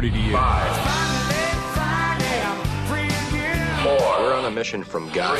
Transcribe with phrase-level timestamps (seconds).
[0.00, 0.32] party to you.
[0.32, 0.76] Five.
[3.82, 4.20] Four.
[4.20, 5.38] We're on a mission from God.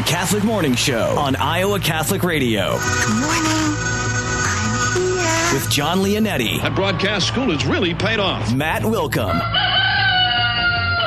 [0.00, 2.78] The Catholic Morning Show on Iowa Catholic Radio.
[2.78, 3.42] Good morning.
[3.44, 5.60] I'm here.
[5.60, 6.62] With Jon Leonetti.
[6.62, 8.50] That broadcast school has really paid off.
[8.54, 9.34] Matt Wilkham.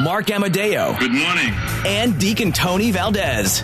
[0.04, 0.96] Mark Amadeo.
[1.00, 1.56] Good morning.
[1.88, 3.64] And Deacon Tony Valdez.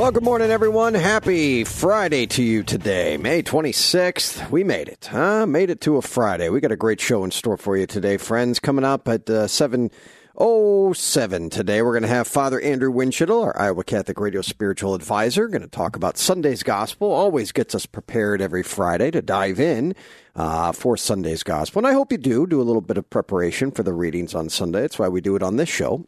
[0.00, 0.94] Well, good morning, everyone.
[0.94, 4.50] Happy Friday to you today, May 26th.
[4.50, 5.46] We made it, huh?
[5.46, 6.48] Made it to a Friday.
[6.48, 8.58] We got a great show in store for you today, friends.
[8.58, 9.92] Coming up at uh, 7
[10.36, 11.80] 07 today.
[11.80, 15.68] We're going to have Father Andrew Windschitl, our Iowa Catholic Radio spiritual advisor, going to
[15.68, 17.12] talk about Sunday's Gospel.
[17.12, 19.94] Always gets us prepared every Friday to dive in
[20.34, 21.80] uh, for Sunday's Gospel.
[21.80, 24.48] And I hope you do do a little bit of preparation for the readings on
[24.48, 24.80] Sunday.
[24.80, 26.04] That's why we do it on this show.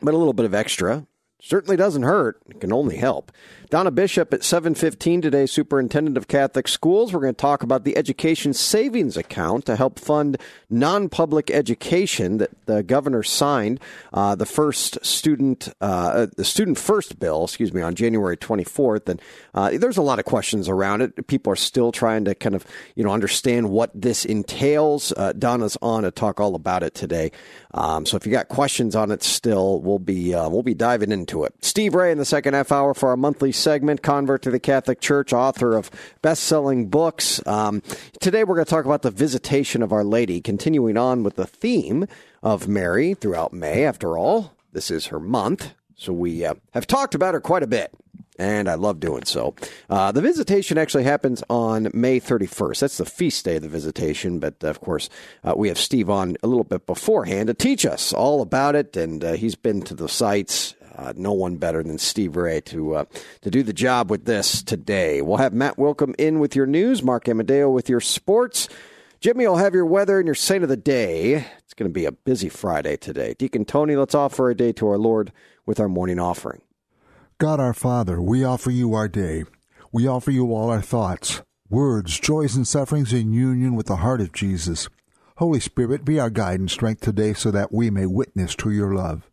[0.00, 1.06] But a little bit of extra
[1.42, 2.40] certainly doesn't hurt.
[2.48, 3.32] It can only help.
[3.72, 7.10] Donna Bishop at 7:15 today, Superintendent of Catholic Schools.
[7.10, 10.36] We're going to talk about the Education Savings Account to help fund
[10.68, 13.80] non-public education that the governor signed
[14.12, 19.08] uh, the first student uh, the student first bill, excuse me, on January 24th.
[19.08, 19.22] And
[19.54, 21.26] uh, there's a lot of questions around it.
[21.26, 25.14] People are still trying to kind of you know understand what this entails.
[25.16, 27.32] Uh, Donna's on to talk all about it today.
[27.72, 31.10] Um, so if you got questions on it, still we'll be uh, we'll be diving
[31.10, 31.54] into it.
[31.62, 35.00] Steve Ray in the second half hour for our monthly segment, convert to the Catholic
[35.00, 37.44] Church, author of best selling books.
[37.46, 37.82] Um,
[38.20, 41.46] today we're going to talk about the visitation of Our Lady, continuing on with the
[41.46, 42.06] theme
[42.42, 43.84] of Mary throughout May.
[43.84, 45.72] After all, this is her month.
[45.96, 47.94] So we uh, have talked about her quite a bit
[48.38, 49.54] and I love doing so.
[49.90, 52.80] Uh, the visitation actually happens on May 31st.
[52.80, 55.08] That's the feast day of the visitation, but of course,
[55.44, 58.96] uh, we have Steve on a little bit beforehand to teach us all about it,
[58.96, 60.74] and uh, he's been to the sites.
[60.94, 63.04] Uh, no one better than Steve Ray to uh,
[63.40, 65.22] to do the job with this today.
[65.22, 68.68] We'll have Matt Wilkham in with your news, Mark Amadeo with your sports.
[69.20, 71.46] Jimmy will have your weather and your saint of the day.
[71.58, 73.34] It's going to be a busy Friday today.
[73.38, 75.32] Deacon Tony, let's offer a day to our Lord
[75.64, 76.60] with our morning offering.
[77.38, 79.44] God our Father, we offer you our day.
[79.92, 84.20] We offer you all our thoughts, words, joys, and sufferings in union with the heart
[84.20, 84.88] of Jesus.
[85.36, 88.94] Holy Spirit, be our guide and strength today so that we may witness to your
[88.94, 89.30] love.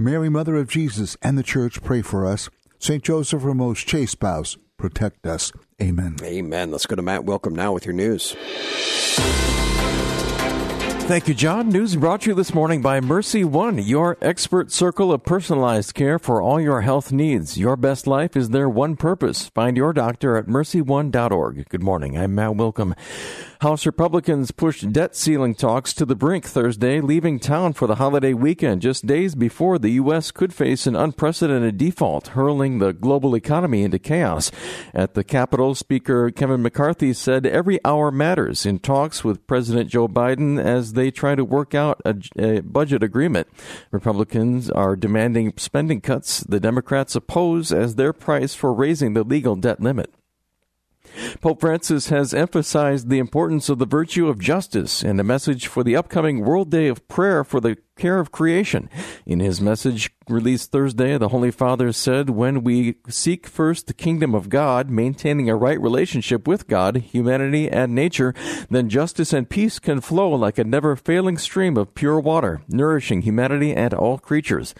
[0.00, 2.48] Mary, Mother of Jesus, and the Church, pray for us.
[2.78, 3.02] St.
[3.02, 5.50] Joseph, our most chaste spouse, protect us.
[5.82, 6.14] Amen.
[6.22, 6.70] Amen.
[6.70, 8.36] Let's go to Matt Wilkham now with your news.
[11.08, 11.70] Thank you, Jon.
[11.70, 16.18] News brought to you this morning by Mercy One, your expert circle of personalized care
[16.18, 17.56] for all your health needs.
[17.56, 19.48] Your best life is their one purpose.
[19.48, 21.68] Find your doctor at mercyone.org.
[21.70, 22.18] Good morning.
[22.18, 22.94] I'm Matt Wilkham.
[23.60, 28.32] House Republicans pushed debt ceiling talks to the brink Thursday, leaving town for the holiday
[28.32, 30.30] weekend just days before the U.S.
[30.30, 34.52] could face an unprecedented default, hurling the global economy into chaos.
[34.94, 40.06] At the Capitol, Speaker Kevin McCarthy said every hour matters in talks with President Joe
[40.06, 43.48] Biden as they try to work out a, a budget agreement.
[43.90, 49.56] Republicans are demanding spending cuts the Democrats oppose as their price for raising the legal
[49.56, 50.14] debt limit.
[51.40, 55.82] Pope Francis has emphasized the importance of the virtue of justice in a message for
[55.82, 58.88] the upcoming World Day of Prayer for the Care of Creation.
[59.26, 64.34] In his message released Thursday, the Holy Father said, When we seek first the kingdom
[64.34, 68.34] of God, maintaining a right relationship with God, humanity, and nature,
[68.70, 73.22] then justice and peace can flow like a never failing stream of pure water, nourishing
[73.22, 74.74] humanity and all creatures.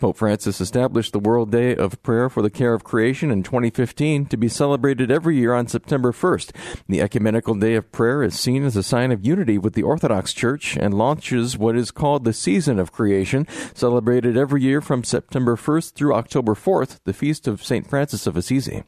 [0.00, 4.24] Pope Francis established the World Day of Prayer for the Care of Creation in 2015
[4.26, 6.52] to be celebrated every year on September 1st.
[6.88, 10.32] The Ecumenical Day of Prayer is seen as a sign of unity with the Orthodox
[10.32, 15.56] Church and launches what is called the Season of Creation, celebrated every year from September
[15.56, 17.86] 1st through October 4th, the feast of St.
[17.86, 18.84] Francis of Assisi.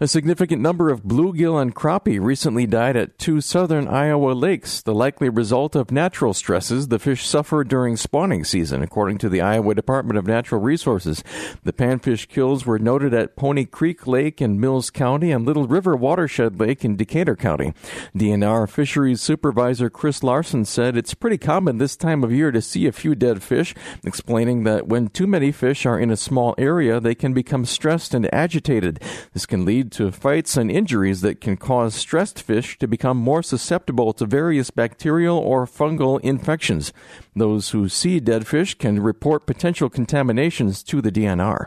[0.00, 4.94] A significant number of bluegill and crappie recently died at two southern Iowa lakes, the
[4.94, 9.74] likely result of natural stresses the fish suffer during spawning season, according to the Iowa
[9.74, 11.22] Department of Natural Resources.
[11.64, 15.96] The panfish kills were noted at Pony Creek Lake in Mills County and Little River
[15.96, 17.72] Watershed Lake in Decatur County.
[18.16, 22.86] DNR Fisheries Supervisor Chris Larson said it's pretty common this time of year to see
[22.86, 23.74] a few dead fish,
[24.04, 28.14] explaining that when too many fish are in a small area, they can become stressed
[28.14, 29.00] and agitated.
[29.32, 33.42] This can lead to fights and injuries that can cause stressed fish to become more
[33.42, 36.92] susceptible to various bacterial or fungal infections.
[37.34, 41.66] Those who see dead fish can report potential contaminations to the DNR.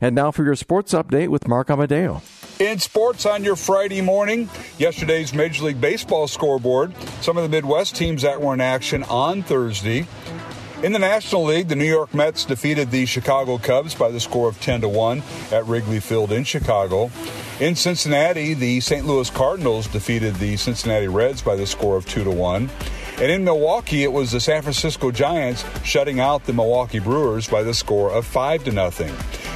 [0.00, 2.22] And now for your sports update with Mark Amadeo.
[2.58, 4.48] In sports on your Friday morning,
[4.78, 9.42] yesterday's Major League Baseball scoreboard, some of the Midwest teams that were in action on
[9.42, 10.06] Thursday.
[10.82, 14.48] In the National League, the New York Mets defeated the Chicago Cubs by the score
[14.48, 15.22] of 10 to 1
[15.52, 17.10] at Wrigley Field in Chicago.
[17.60, 19.06] In Cincinnati, the St.
[19.06, 22.68] Louis Cardinals defeated the Cincinnati Reds by the score of 2 to 1.
[23.18, 27.62] And in Milwaukee, it was the San Francisco Giants shutting out the Milwaukee Brewers by
[27.62, 29.14] the score of 5 to nothing.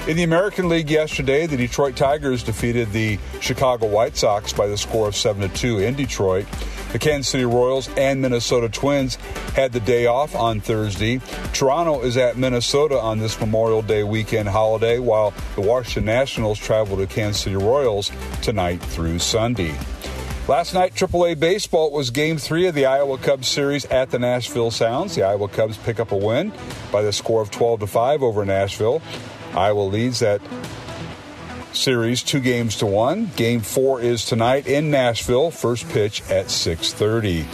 [0.09, 4.79] In the American League yesterday, the Detroit Tigers defeated the Chicago White Sox by the
[4.79, 6.47] score of 7 to 2 in Detroit.
[6.93, 9.17] The Kansas City Royals and Minnesota Twins
[9.55, 11.20] had the day off on Thursday.
[11.52, 16.96] Toronto is at Minnesota on this Memorial Day weekend holiday, while the Washington Nationals travel
[16.96, 19.76] to Kansas City Royals tonight through Sunday.
[20.49, 24.70] Last night, AAA baseball was Game Three of the Iowa Cubs series at the Nashville
[24.70, 25.14] Sounds.
[25.14, 26.55] The Iowa Cubs pick up a win
[26.91, 29.02] by the score of 12 to five over Nashville.
[29.55, 30.41] Iowa leads that
[31.73, 33.31] series two games to one.
[33.37, 35.50] Game four is tonight in Nashville.
[35.50, 37.47] First pitch at 6:30.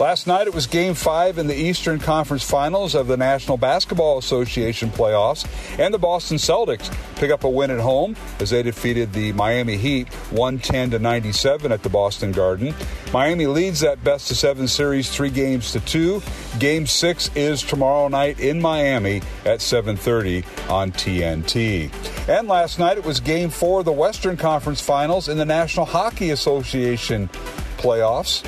[0.00, 4.16] Last night it was game five in the Eastern Conference Finals of the National Basketball
[4.16, 5.46] Association playoffs,
[5.78, 9.76] and the Boston Celtics pick up a win at home as they defeated the Miami
[9.76, 12.74] Heat 110 to 97 at the Boston Garden.
[13.12, 16.22] Miami leads that best of seven series three games to two.
[16.58, 21.90] Game six is tomorrow night in Miami at 7:30 on TNT.
[22.26, 25.84] And last night it was game four of the Western Conference Finals in the National
[25.84, 27.28] Hockey Association
[27.76, 28.42] playoffs.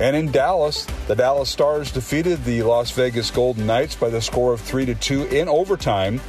[0.00, 4.52] And in Dallas, the Dallas Stars defeated the Las Vegas Golden Knights by the score
[4.52, 6.20] of 3 to 2 in overtime.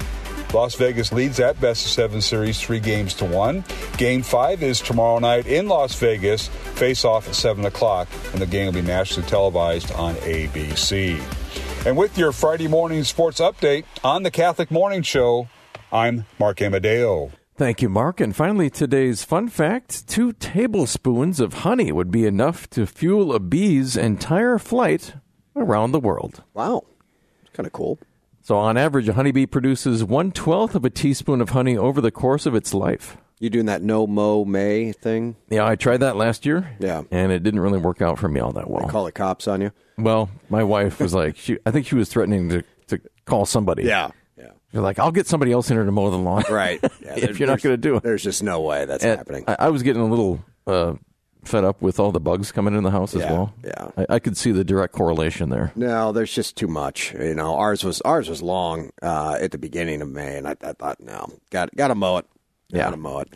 [0.53, 3.65] Las Vegas leads that best of seven series three games to one.
[3.97, 6.47] Game five is tomorrow night in Las Vegas.
[6.47, 11.19] Face off at 7 o'clock, and the game will be nationally televised on ABC.
[11.85, 15.49] And with your Friday morning sports update on the Catholic Morning Show,
[15.91, 17.31] I'm Mark Amadeo.
[17.57, 18.19] Thank you, Mark.
[18.19, 23.39] And finally, today's fun fact two tablespoons of honey would be enough to fuel a
[23.39, 25.13] bee's entire flight
[25.55, 26.43] around the world.
[26.53, 26.83] Wow.
[27.43, 27.97] It's kind of cool.
[28.41, 32.11] So, on average, a honeybee produces one twelfth of a teaspoon of honey over the
[32.11, 33.15] course of its life.
[33.39, 35.37] You doing that no mow May thing?
[35.49, 36.75] Yeah, I tried that last year.
[36.79, 37.03] Yeah.
[37.09, 38.87] And it didn't really work out for me all that well.
[38.89, 39.71] Call the cops on you?
[39.97, 43.83] Well, my wife was like, she, I think she was threatening to, to call somebody.
[43.83, 44.11] Yeah.
[44.75, 46.43] You're like, I'll get somebody else in here to mow the lawn.
[46.51, 46.79] Right.
[47.01, 48.03] Yeah, if you're not going to do it.
[48.03, 49.45] There's just no way that's And happening.
[49.47, 50.95] I, I was getting a little uh,
[51.45, 53.53] fed up with all the bugs coming in the house as Yeah, well.
[53.63, 53.89] yeah.
[53.97, 55.71] I, I could see the direct correlation there.
[55.75, 57.13] No, there's just too much.
[57.13, 60.55] You know, ours was ours was long uh, at the beginning of May, and I,
[60.61, 62.25] I thought, no, got got to mow it.
[62.73, 63.01] Got to Yeah.
[63.01, 63.33] mow it.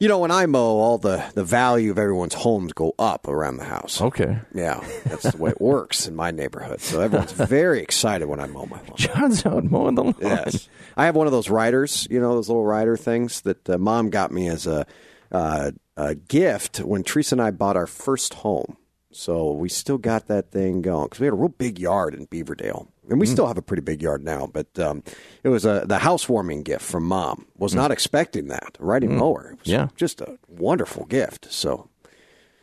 [0.00, 3.58] You know, when I mow, all the the value of everyone's homes go up around
[3.58, 4.00] the house.
[4.00, 4.38] Okay.
[4.54, 6.80] Yeah, that's the way it works in my neighborhood.
[6.80, 8.96] So everyone's very excited when I mow my lawn.
[8.96, 10.14] Jon's out mowing the lawn.
[10.18, 12.08] Yes, I have one of those riders.
[12.10, 14.86] You know, those little rider things that uh, mom got me as a,
[15.30, 18.78] uh, a gift when Teresa and I bought our first home.
[19.12, 22.26] So we still got that thing going because we had a real big yard in
[22.26, 23.30] Beaverdale, and we mm.
[23.30, 24.48] still have a pretty big yard now.
[24.52, 25.02] But um,
[25.42, 27.46] it was a the housewarming gift from mom.
[27.58, 27.76] Was mm.
[27.76, 29.18] not expecting that riding mm.
[29.18, 29.52] mower.
[29.52, 29.88] It was Yeah.
[29.96, 31.48] just a wonderful gift.
[31.50, 31.88] So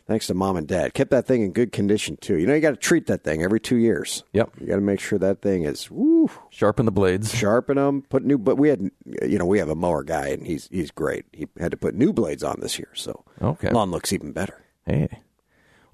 [0.07, 2.37] thanks to mom and dad, kept that thing in good condition too.
[2.37, 4.23] You know, you got to treat that thing every two years.
[4.33, 4.51] Yep.
[4.61, 7.33] you got to make sure that thing is woo, Sharpen the blades.
[7.33, 8.37] sharpen them, put new.
[8.37, 8.89] But we had,
[9.23, 11.25] you know, we have a mower guy, and he's he's great.
[11.33, 13.69] He had to put new blades on this year, so Okay.
[13.71, 14.63] lawn looks even better.
[14.85, 15.09] Hey.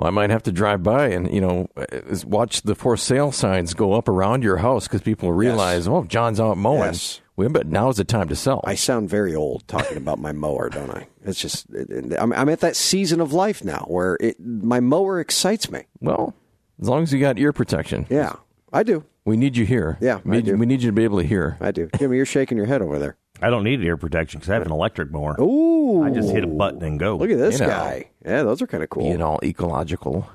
[0.03, 1.85] Well, I might have to drive by and, you know, uh,
[2.25, 6.41] watch the for sale signs go up around your house because people realize, oh, Jon's
[6.41, 6.81] out mowing.
[6.91, 7.21] Yes.
[7.37, 8.59] Well, but now's the time to sell.
[8.65, 11.07] I sound very old talking about my mower, don't I?
[11.23, 15.21] It's just it- I'm, I'm at that season of life now where it my mower
[15.21, 15.83] excites me.
[16.01, 16.35] well,
[16.81, 18.05] as long as you got ear protection.
[18.09, 18.33] Yeah,
[18.73, 19.05] I do.
[19.23, 19.97] We need you here.
[20.01, 20.57] Yeah, we need, do.
[20.57, 21.55] we need you to be able to hear.
[21.61, 21.89] I do.
[21.97, 23.15] Jimmy, you're shaking your head over there.
[23.41, 25.35] I don't need ear protection because I have an electric mower.
[25.41, 27.17] Ooh, I just hit a button and go.
[27.17, 27.71] Look at this You know.
[27.71, 28.09] guy.
[28.25, 29.03] Yeah, those are kind of cool.
[29.03, 30.29] Being all ecological.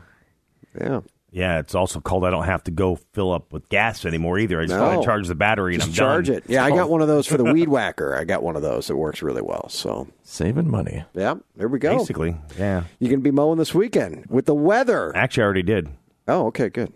[0.78, 1.00] Yeah.
[1.30, 4.60] Yeah, it's also called I don't have to go fill up with gas anymore either.
[4.60, 4.80] I just No.
[4.94, 6.36] gotta charge the battery and Just I'm charge done.
[6.38, 6.44] it.
[6.48, 8.16] Yeah, I got one of those for the weed whacker.
[8.16, 9.68] I got one of those It works really well.
[9.68, 11.04] So, Saving money.
[11.14, 11.98] yeah, there we go.
[11.98, 12.84] Basically, yeah.
[12.98, 15.14] You can be mowing this weekend with the weather.
[15.14, 15.88] Actually, I already did
[16.26, 16.92] Oh, okay, good.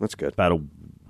[0.00, 0.32] That's good.
[0.32, 0.60] about a,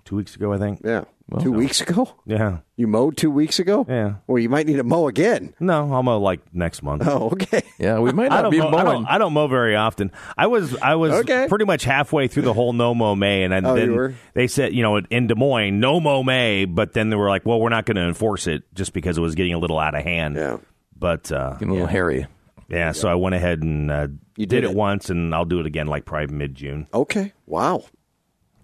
[0.05, 0.81] two weeks ago, I think.
[0.85, 1.05] Yeah.
[1.41, 2.09] Two weeks ago?
[2.27, 2.59] Yeah.
[2.77, 3.87] You mowed two weeks ago?
[3.89, 4.17] Yeah.
[4.27, 5.55] Well, you might need to mow again.
[5.61, 7.03] No, I'll mow like next month.
[7.07, 7.63] Oh, okay.
[7.79, 8.85] Yeah, we might I not don't, be mow, I, mowing.
[8.85, 10.13] don't, I don't mow very often.
[10.37, 11.47] I was I was Okay.
[11.49, 14.15] pretty much halfway through the whole no mow May, and then Oh, you were?
[14.35, 17.47] they said you know in Des Moines no mow May, but then they were like,
[17.47, 19.95] well, we're not going to enforce it just because it was getting a little out
[19.95, 20.37] of hand.
[20.37, 20.59] Yeah.
[20.97, 22.27] But uh, Getting a little hairy.
[22.69, 24.77] yeah, so I went ahead and uh, You did, did it, it.
[24.77, 26.87] once, and I'll do it again like probably mid June.
[26.95, 27.33] Okay.
[27.47, 27.85] Wow.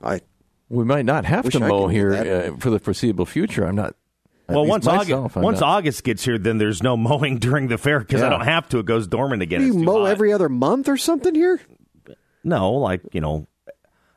[0.02, 0.20] I
[0.70, 2.14] We might not have Wish to I mow could do here
[2.54, 3.64] uh, for the foreseeable future.
[3.66, 3.96] I'm not.
[4.48, 5.66] At well, least once myself, August I'm once not.
[5.68, 8.30] August gets here, then there's no mowing during the fair because I Yeah.
[8.30, 8.78] don't have to.
[8.78, 9.60] It goes dormant again.
[9.60, 10.10] Do you It's too mow hot.
[10.10, 11.60] every other month or something here?
[12.44, 13.46] No, like you know,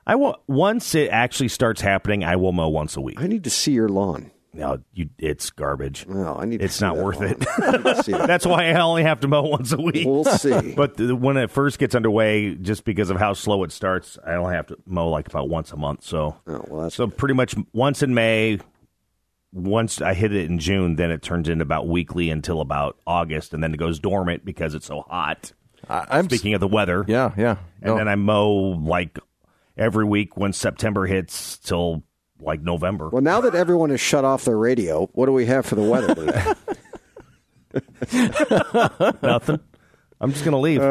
[0.07, 2.23] I will once it actually starts happening.
[2.23, 3.19] I will mow once a week.
[3.21, 4.31] I need to see your lawn.
[4.55, 6.05] No, you, it's garbage.
[6.07, 6.61] No, I need.
[6.61, 7.29] It's see not worth lawn.
[7.31, 7.45] it.
[7.59, 8.27] I need to see that.
[8.27, 10.05] That's why I only have to mow once a week.
[10.05, 10.73] We'll see.
[10.75, 14.35] But the, when it first gets underway, just because of how slow it starts, I
[14.35, 16.03] only have to mow like about once a month.
[16.03, 18.59] So, Oh, well, that's so pretty much once in May.
[19.51, 23.53] Once I hit it in June, then it turns into about weekly until about August,
[23.53, 25.51] and then it goes dormant because it's so hot.
[25.87, 27.57] I, I'm Speaking of the weather, Yeah, yeah.
[27.81, 29.19] and then I mow like
[29.77, 32.03] every week when September hits till
[32.43, 33.09] like November.
[33.09, 35.81] Well, now that everyone has shut off their radio, what do we have for the
[35.83, 36.53] weather today?
[39.23, 39.59] Nothing.
[40.23, 40.81] I'm just going to leave.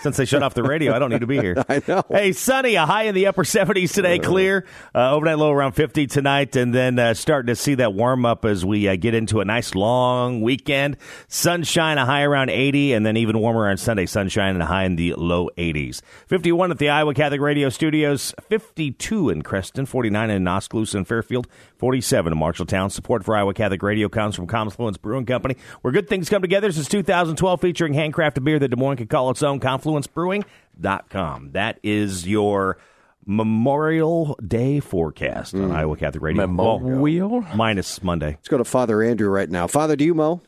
[0.00, 1.54] Since they shut off the radio, I don't need to be here.
[1.58, 1.64] Uh.
[1.68, 1.98] I know.
[1.98, 2.02] Uh.
[2.10, 4.64] Hey, sunny, a high in the upper 70s today, clear.
[4.94, 8.46] Uh, overnight low around 50 tonight, and then uh, starting to see that warm up
[8.46, 10.96] as we uh, get into a nice long weekend.
[11.28, 14.06] Sunshine, a high around 80, and then even warmer on Sunday.
[14.06, 16.00] Sunshine and a high in the low 80s.
[16.28, 21.48] 51 at the Iowa Catholic Radio Studios, 52 in Creston, 49 in Oskaloosa and Fairfield,
[21.76, 22.90] 47 in Marshalltown.
[22.90, 26.72] Support for Iowa Catholic Radio comes from Confluence Brewing Company, where good things come together
[26.72, 29.60] since 2012, featuring handcrafted beer that Des Moines can call its own.
[29.60, 31.50] ConfluenceBrewing.com.
[31.52, 32.78] That is your
[33.26, 36.46] Memorial Day forecast on Iowa Catholic Radio.
[36.46, 37.40] Memorial?
[37.40, 38.30] Well, minus Monday.
[38.30, 39.66] Let's go to Father Andrew right now.
[39.66, 40.40] Father, do you mow?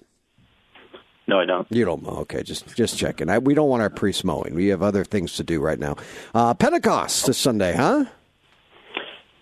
[1.29, 1.67] No, I don't.
[1.71, 2.17] You don't mow.
[2.21, 3.29] Okay, just just checking.
[3.29, 4.55] I, we don't want our priest mowing.
[4.55, 5.97] We have other things to do right now.
[6.35, 8.07] Uh, Pentecost this Sunday, huh?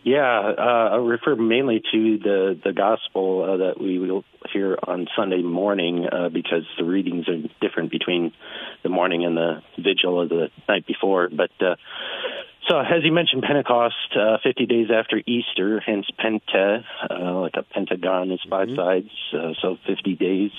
[0.02, 5.06] Yeah, uh, I refer mainly to the the gospel uh, that we will hear on
[5.14, 8.32] Sunday morning uh, because the readings are different between
[8.82, 11.28] the morning and the vigil of the night before.
[11.28, 11.76] But uh,
[12.66, 17.62] so, as you mentioned, Pentecost, uh, 50 days after Easter, hence Pente, uh, like a
[17.62, 20.50] pentagon is 5 sides, uh, so 50 days.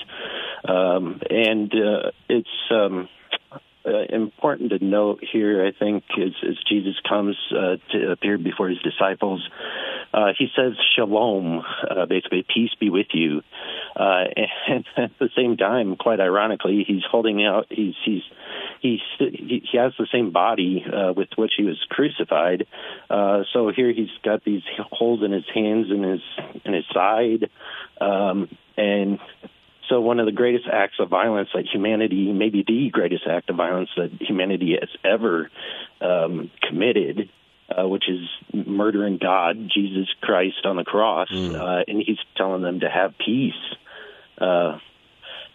[0.68, 3.08] Um, and uh, it's um,
[3.84, 8.68] uh, important to note here, I think, as, as Jesus comes uh, to appear before
[8.68, 9.48] his disciples,
[10.14, 13.42] uh, he says "Shalom," uh, basically, "Peace be with you."
[13.96, 14.24] Uh,
[14.68, 17.66] and at the same time, quite ironically, he's holding out.
[17.70, 18.22] He's he's
[18.80, 22.66] he's he has the same body uh, with which he was crucified.
[23.52, 26.20] So here he's got these holes in his hands and his
[26.64, 27.50] in his side,
[28.00, 29.18] um, and
[29.92, 33.56] so one of the greatest acts of violence that humanity, maybe the greatest act of
[33.56, 35.50] violence that humanity has ever
[36.00, 37.28] um, committed,
[37.68, 38.26] uh, which is
[38.66, 43.52] murdering God, Jesus Christ on the cross, uh, and he's telling them to have peace.
[44.38, 44.78] Uh,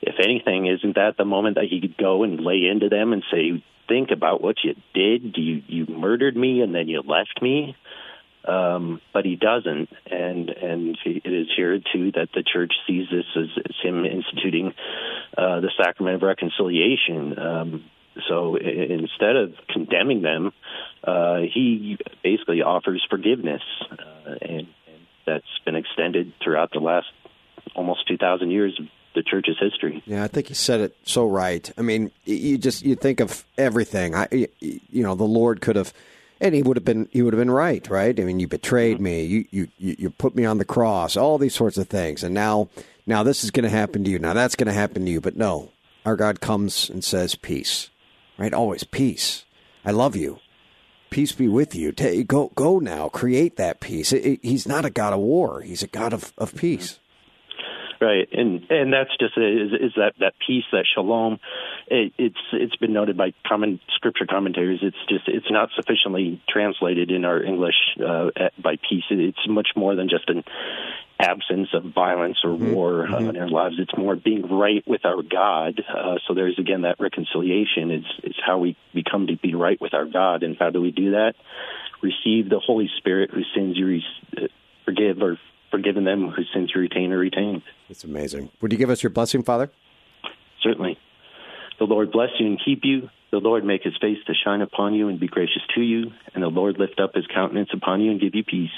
[0.04, 3.24] if anything, isn't that the moment that he could go and lay into them and
[3.32, 5.36] say, "Think about what you did.
[5.36, 7.76] You you murdered me, and then you left me."
[8.48, 13.26] Um, but he doesn't, and and it is here too that the church sees this
[13.36, 14.74] as, as him instituting
[15.38, 17.38] uh, the sacrament of reconciliation.
[17.38, 17.84] Um,
[18.28, 20.52] so instead of condemning them,
[21.04, 23.62] uh, he basically offers forgiveness,
[23.92, 27.08] uh, and, and that's been extended throughout the last
[27.76, 30.04] almost two thousand years of the church's history.
[30.06, 31.72] Yeah, I think you said it so right.
[31.78, 34.16] I mean, you just you think of everything.
[34.16, 34.28] I,
[34.60, 35.92] you know, the Lord could have,
[36.40, 38.20] and he would have been he would have been right, right?
[38.20, 41.56] I mean, you betrayed me, you you you put me on the cross, all these
[41.56, 42.70] sorts of things, and now
[43.06, 44.20] now this is going to happen to you.
[44.20, 45.22] Now that's going to happen to you.
[45.22, 45.72] But no,
[46.06, 47.90] our God comes and says peace,
[48.38, 48.54] right?
[48.54, 49.46] Always peace.
[49.86, 50.40] I love you.
[51.10, 51.92] Peace be with you.
[51.94, 53.08] Ta go go now.
[53.08, 54.12] Create that peace.
[54.12, 55.62] It- it- he's not a God of war.
[55.62, 57.00] He's a God of, of peace.
[58.00, 61.40] Right, and and that's just is, is that that peace, that shalom.
[61.88, 64.80] It, it's it's been noted by common scripture commentators.
[64.84, 68.30] It's just it's not sufficiently translated in our English uh,
[68.62, 69.06] by peace.
[69.10, 70.44] It's much more than just an
[71.20, 73.78] absence of violence or war uh, in our lives.
[73.80, 75.82] It's more being right with our God.
[75.90, 77.90] Uh, so there's again that reconciliation.
[77.90, 80.92] It's it's how we become to be right with our God, and how do we
[80.92, 81.34] do that?
[82.04, 84.06] Receive the Holy Spirit, who sins you re-
[84.38, 84.48] uh,
[84.86, 85.40] forgive, or
[85.72, 87.62] forgiven them whose sins you retain or retained.
[87.90, 88.50] It's amazing.
[88.62, 89.70] Would you give us your blessing, Father?
[90.62, 90.98] Certainly.
[91.80, 93.10] The Lord bless you and keep you.
[93.32, 96.12] The Lord make his face to shine upon you and be gracious to you.
[96.34, 98.70] And the Lord lift up his countenance upon you and give you peace.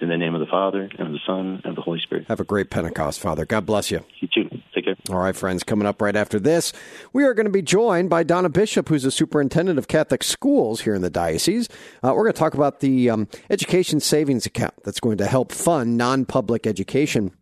[0.00, 2.26] In the name of the Father, and of the Son, and of the Holy Spirit.
[2.28, 3.46] Have a great Pentecost, Father.
[3.46, 4.04] God bless you.
[4.20, 4.50] You too.
[4.74, 4.96] Take care.
[5.10, 6.72] All right, friends, coming up right after this,
[7.12, 10.82] we are going to be joined by Donna Bishop, who's the superintendent of Catholic schools
[10.82, 11.68] here in the diocese.
[12.02, 15.50] Uh, we're going to talk about the um, education savings account that's going to help
[15.50, 17.32] fund non public education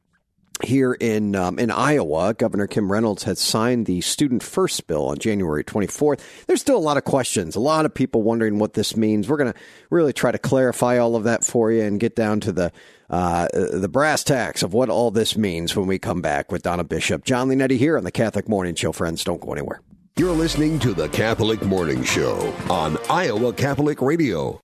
[0.63, 5.19] here in um, in Iowa, Governor Kim Reynolds has signed the Student First bill on
[5.19, 6.21] January 24th.
[6.47, 9.29] There's still a lot of questions, a lot of people wondering what this means.
[9.29, 9.59] We're going to
[9.91, 12.73] really try to clarify all of that for you and get down to the
[13.11, 16.85] uh, the brass tacks of what all this means when we come back with Donna
[16.85, 18.93] Bishop, Jon Leonetti here on the Catholic Morning Show.
[18.93, 19.81] Friends, don't go anywhere.
[20.17, 24.61] You're listening to the Catholic Morning Show on Iowa Catholic Radio.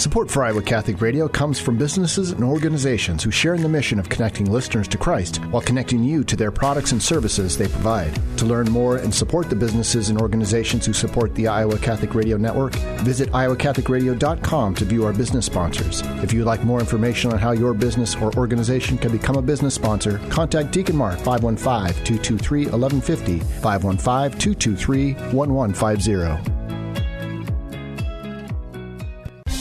[0.00, 3.98] Support for Iowa Catholic Radio comes from businesses and organizations who share in the mission
[3.98, 8.18] of connecting listeners to Christ while connecting you to their products and services they provide.
[8.38, 12.38] To learn more and support the businesses and organizations who support the Iowa Catholic Radio
[12.38, 16.00] Network, visit iowacatholicradio.com to view our business sponsors.
[16.22, 19.74] If you'd like more information on how your business or organization can become a business
[19.74, 26.59] sponsor, contact Deacon Mark 515-223-1150, 515-223-1150.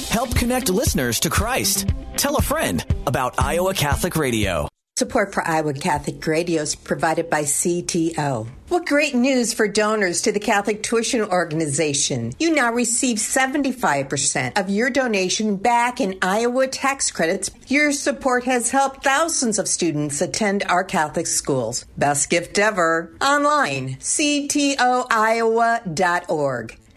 [0.10, 1.88] Help connect listeners to Christ.
[2.18, 4.68] Tell a friend about Iowa Catholic Radio.
[4.98, 8.48] Support for Iowa Catholic Radio is provided by CTO.
[8.70, 12.34] What great news for donors to the Catholic Tuition Organization.
[12.40, 17.52] You now receive 75% of your donation back in Iowa tax credits.
[17.68, 21.86] Your support has helped thousands of students attend our Catholic schools.
[21.98, 23.16] Best gift ever.
[23.22, 24.80] Online, ctoiowa.org.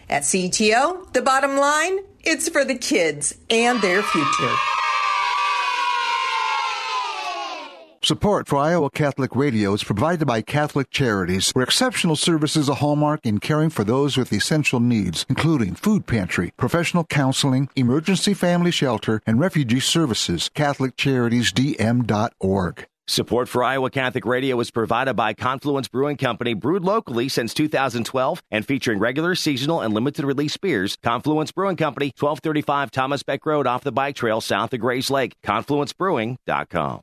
[0.09, 4.55] At CTO, the bottom line, it's for the kids and their future.
[8.03, 12.75] Support for Iowa Catholic Radio is provided by Catholic Charities, where exceptional service is a
[12.75, 18.71] hallmark in caring for those with essential needs, including food pantry, professional counseling, emergency family
[18.71, 20.51] shelter, and refugee services.
[20.53, 22.87] CatholicCharitiesDM.org.
[23.07, 28.41] Support for Iowa Catholic Radio is provided by Confluence Brewing Company, brewed locally since 2012
[28.49, 30.97] and featuring regular, seasonal, and limited release beers.
[31.03, 35.35] Confluence Brewing Company, 1235 Thomas Beck Road off the bike trail south of Grays Lake.
[35.43, 37.01] ConfluenceBrewing.com.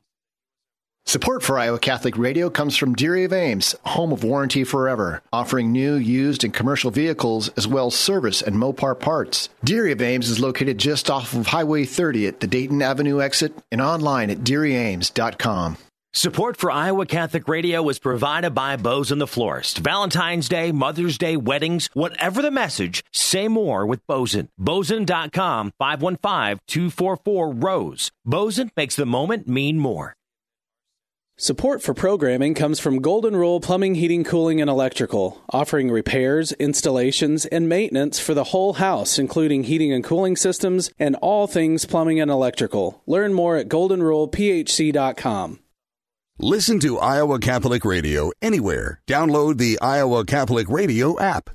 [1.05, 5.71] Support for Iowa Catholic Radio comes from Deary of Ames, home of Warranty Forever, offering
[5.71, 9.49] new, used, and commercial vehicles as well as service and Mopar parts.
[9.63, 13.53] Deary of Ames is located just off of Highway 30 at the Dayton Avenue exit
[13.71, 15.77] and online at DearyAmes.com.
[16.13, 19.77] Support for Iowa Catholic Radio is provided by Boesen the Florist.
[19.77, 24.49] Valentine's Day, Mother's Day, weddings, whatever the message, say more with Boesen.
[24.59, 28.11] Boesen.com, 515-244-ROSE.
[28.27, 30.13] Boesen makes the moment mean more.
[31.37, 37.45] Support for programming comes from Golden Rule Plumbing, Heating, Cooling, and Electrical, offering repairs, installations,
[37.45, 42.19] and maintenance for the whole house, including heating and cooling systems and all things plumbing
[42.19, 43.01] and electrical.
[43.07, 45.59] Learn more at goldenrulephc.com.
[46.43, 48.99] Listen to Iowa Catholic Radio anywhere.
[49.07, 51.51] Download the Iowa Catholic Radio app.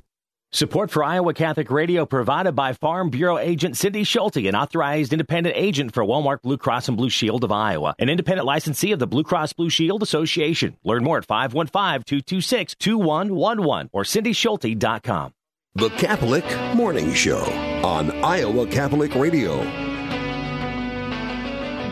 [0.53, 5.57] Support for Iowa Catholic Radio provided by Farm Bureau agent Cindy Schulte, an authorized independent
[5.57, 9.09] agent for Wellmark Blue Cross and Blue Shield of Iowa, an independent licensee of the
[9.09, 10.77] Blue Cross Blue Shield Association.
[10.85, 15.33] Learn more at 515-226-2111 or cindyschulte.com.
[15.75, 16.45] The Catholic
[16.77, 17.43] Morning Show
[17.83, 19.86] on Iowa Catholic Radio.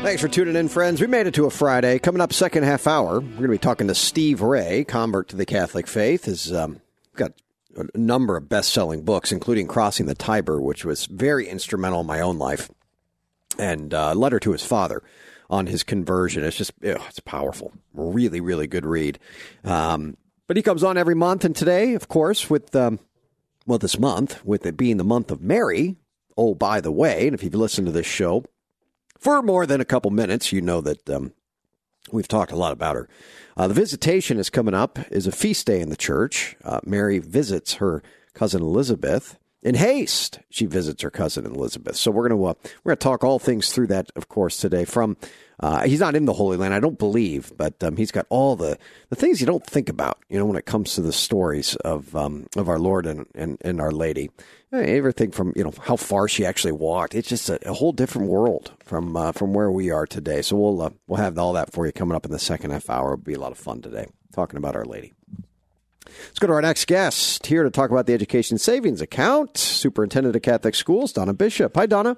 [0.04, 1.00] Thanks for tuning in, friends.
[1.00, 1.98] We made it to a Friday.
[1.98, 5.36] Coming up, second half hour, we're going to be talking to Steve Ray, convert to
[5.36, 6.26] the Catholic faith.
[6.26, 6.82] Has um,
[7.16, 7.32] got
[7.74, 12.20] a number of best-selling books, including Crossing the Tiber, which was very instrumental in my
[12.20, 12.70] own life,
[13.58, 15.02] and uh, letter to his father
[15.48, 16.44] on his conversion.
[16.44, 19.18] It's just ugh, it's powerful, really, really good read.
[19.64, 23.00] Um, but he comes on every month, and today, of course, with um,
[23.64, 25.96] well, this month, with it being the month of Mary.
[26.36, 28.44] Oh, by the way, and if you've listened to this show
[29.24, 31.32] for more than a couple minutes, you know that um,
[32.12, 33.08] we've talked a lot about her.
[33.56, 34.98] Uh, the visitation is coming up.
[35.10, 36.56] is a feast day in the church.
[36.62, 38.02] Uh, Mary visits her
[38.34, 39.38] cousin Elizabeth.
[39.64, 41.96] In haste, she visits her cousin Elizabeth.
[41.96, 44.59] So we're going to uh, we're going to talk all things through that, of course,
[44.59, 44.85] today.
[44.85, 45.16] From
[45.59, 48.57] uh, he's not in the Holy Land, I don't believe, but um, he's got all
[48.57, 48.77] the,
[49.09, 52.14] the things you don't think about, you know, when it comes to the stories of
[52.14, 54.31] um, of our Lord and, and, and Our Lady.
[54.70, 57.14] Everything from you know how far she actually walked.
[57.14, 60.42] It's just a, a whole different world from uh, from where we are today.
[60.42, 62.90] So we'll uh, we'll have all that for you coming up in the second half
[62.90, 63.14] hour.
[63.14, 65.12] It'll be a lot of fun today talking about Our Lady.
[66.06, 69.56] Let's go to our next guest here to talk about the education savings account.
[69.56, 71.74] Superintendent of Catholic Schools, Donna Bishop.
[71.76, 72.16] Hi, Donna.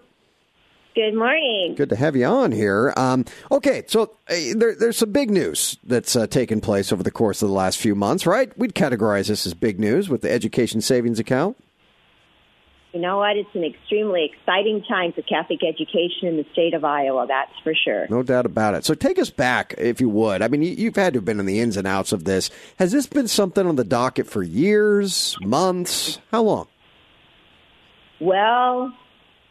[0.95, 1.75] Good morning.
[1.75, 2.95] Good to have you on here.
[2.97, 7.11] Um, okay, so uh, there, there's some big news that's uh, taken place over the
[7.11, 8.57] course of the last few months, right?
[8.57, 11.59] We'd categorize this as big news with the education savings account.
[12.97, 13.37] You know what?
[13.37, 17.75] It's an extremely exciting time for Catholic education in the state of Iowa, that's for
[17.75, 18.07] sure.
[18.09, 18.87] No doubt about it.
[18.87, 20.41] So take us back, if you would.
[20.41, 22.49] I mean, you've had to have been in the ins and outs of this.
[22.79, 26.21] Has this been something on the docket for years, months?
[26.33, 26.69] How long?
[28.19, 28.97] Well,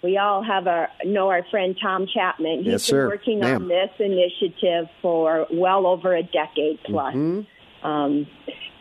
[0.01, 2.63] we all have our know our friend Tom Chapman.
[2.63, 3.61] He's Yes, been working Ma'am.
[3.61, 7.13] on this initiative for well over a decade plus.
[7.13, 7.85] Mm-hmm.
[7.87, 8.25] Um,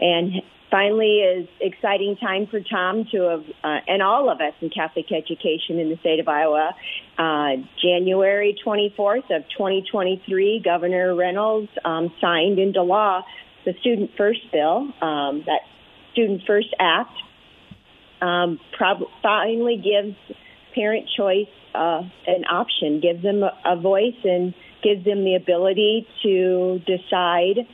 [0.00, 0.33] and
[0.74, 5.06] finally, is exciting time for Tom to have, uh, and all of us in Catholic
[5.12, 6.74] education in the state of Iowa.
[7.16, 13.22] Uh, January 24th of 2023, Governor Reynolds um, signed into law
[13.64, 15.60] the Student First Bill, um, that
[16.12, 17.12] Student First Act,
[18.20, 20.16] um, prob- finally gives
[20.74, 26.08] parent choice uh, an option, gives them a, a voice, and gives them the ability
[26.24, 27.64] to decide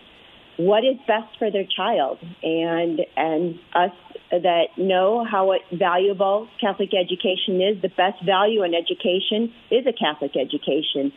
[0.67, 2.19] what is best for their child.
[2.43, 3.93] And and us
[4.31, 10.37] that know how valuable Catholic education is, the best value in education is a Catholic
[10.37, 11.13] education.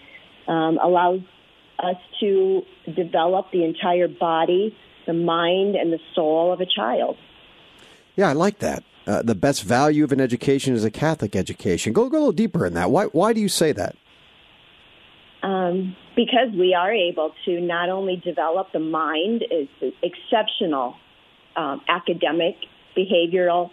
[0.48, 1.22] Um, allows
[1.80, 4.76] us to develop the entire body,
[5.06, 7.18] the mind, and the soul of a child.
[8.16, 8.84] Yeah, I like that.
[9.06, 11.94] Uh, the best value of an education is a Catholic education.
[11.94, 12.90] Go, go a little deeper in that.
[12.90, 13.96] Why, why do you say that?
[15.42, 20.96] Um, because we are able to not only develop the mind is exceptional
[21.56, 22.56] um, academic,
[22.98, 23.70] behavioral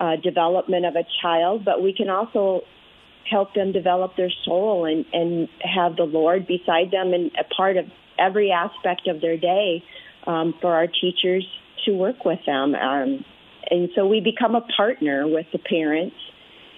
[0.00, 2.62] uh, development of a child, but we can also
[3.28, 7.76] help them develop their soul and, and have the Lord beside them and a part
[7.76, 7.86] of
[8.18, 9.82] every aspect of their day
[10.26, 11.46] um, for our teachers
[11.84, 12.74] to work with them.
[12.74, 13.24] Um,
[13.68, 16.16] and so we become a partner with the parents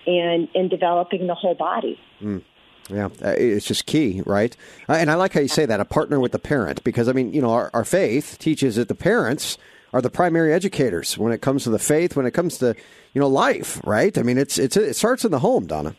[0.07, 1.99] and in developing the whole body.
[2.23, 2.43] Mm.
[2.89, 4.57] Yeah, uh, it's just key, right?
[4.89, 7.13] Uh, and I like how you say that, a partner with the parent, because I
[7.13, 9.59] mean, you know, our, our faith teaches that the parents
[9.93, 12.75] are the primary educators when it comes to the faith, when it comes to,
[13.15, 14.17] you know, life, right?
[14.17, 15.97] I mean, it's it's it starts in the home, Donna.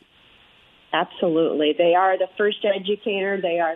[0.91, 1.75] Absolutely.
[1.78, 3.39] They are the first educator.
[3.39, 3.75] They are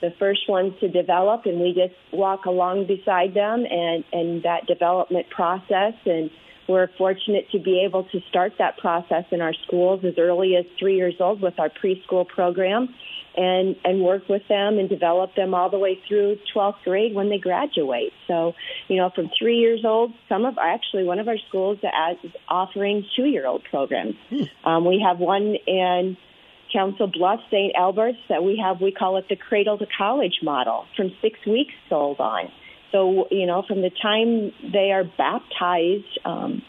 [0.00, 4.66] the first ones to develop, and we just walk along beside them and, and that
[4.66, 5.94] development process.
[6.04, 6.30] And
[6.68, 10.64] we're fortunate to be able to start that process in our schools as early as
[10.78, 12.94] three years old with our preschool program
[13.36, 17.28] and, and work with them and develop them all the way through 12th grade when
[17.28, 18.12] they graduate.
[18.26, 18.54] So,
[18.88, 23.04] you know, from three years old, some of actually one of our schools is offering
[23.14, 24.14] two year old programs.
[24.64, 26.16] Um, we have one in
[26.72, 27.74] Council Bluff, St.
[27.76, 31.74] Albert's that we have, we call it the cradle to college model from six weeks
[31.90, 32.50] old on.
[32.92, 36.62] So, you know, from the time they are baptized um,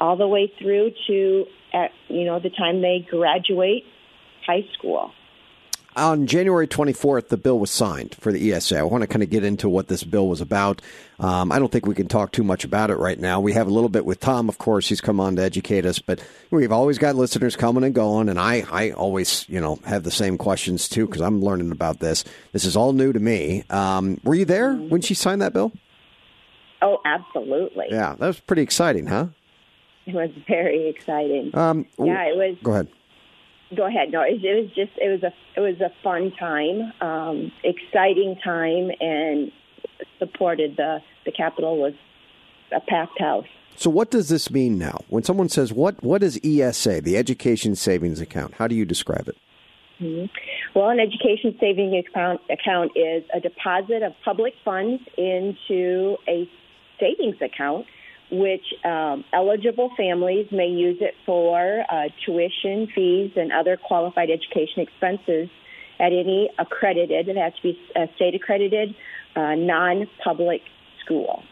[0.00, 3.84] all the way through to, at, you know, the time they graduate
[4.46, 5.12] high school.
[5.96, 8.78] On January 24th, the bill was signed for the ESA.
[8.78, 10.82] I want to kind of get into what this bill was about.
[11.18, 13.40] Um, I don't think we can talk too much about it right now.
[13.40, 14.90] We have a little bit with Tom, of course.
[14.90, 18.38] He's come on to educate us, but we've always got listeners coming and going, and
[18.38, 22.24] I, I always, you know, have the same questions too because I'm learning about this.
[22.52, 23.64] This is all new to me.
[23.70, 25.72] Um, were you there when she signed that bill?
[26.82, 27.86] Oh, absolutely.
[27.88, 29.28] Yeah, that was pretty exciting, huh?
[30.04, 31.52] It was very exciting.
[31.54, 32.58] Um, yeah, it was.
[32.62, 32.88] Go ahead.
[33.74, 34.12] Go ahead.
[34.12, 38.36] No, it, it was just it was a it was a fun time, um, exciting
[38.42, 39.50] time, and
[40.18, 41.94] supported the the Capitol was
[42.72, 43.46] a packed house.
[43.74, 45.00] So, what does this mean now?
[45.08, 49.28] When someone says, "What what is ESA, the Education Savings Account?" How do you describe
[49.28, 49.36] it?
[50.00, 50.30] Mhm.
[50.74, 56.48] Well, an education savings account, account is a deposit of public funds into a
[57.00, 57.86] savings account,
[58.30, 64.80] which um, eligible families may use it for uh, tuition, fees, and other qualified education
[64.80, 65.48] expenses
[65.98, 68.94] at any accredited, it has to be a state accredited,
[69.34, 70.62] uh, non public
[71.04, 71.42] school.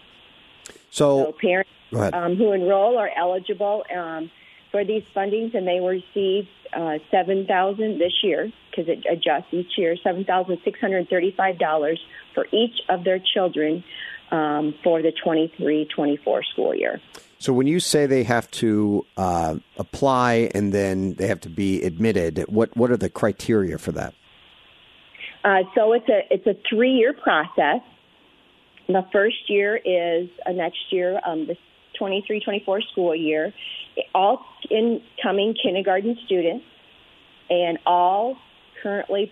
[0.90, 1.70] So, So parents
[2.12, 4.30] um, who enroll are eligible um,
[4.70, 9.52] for these fundings, and they will receive uh, seven thousand this year because it adjusts
[9.52, 9.96] each year.
[10.02, 12.00] Seven thousand six hundred thirty-five dollars
[12.34, 13.84] for each of their children
[14.35, 17.01] um, for the 23-24 school year.
[17.38, 21.83] So when you say they have to uh, apply and then they have to be
[21.83, 24.14] admitted, what what are the criteria for that?
[25.44, 27.81] Uh, so it's a it's a three year process.
[28.88, 31.57] The first year is uh, next year, um, the
[32.01, 33.53] 23-24 school year.
[34.14, 36.64] All incoming kindergarten students
[37.49, 38.37] and all
[38.83, 39.31] currently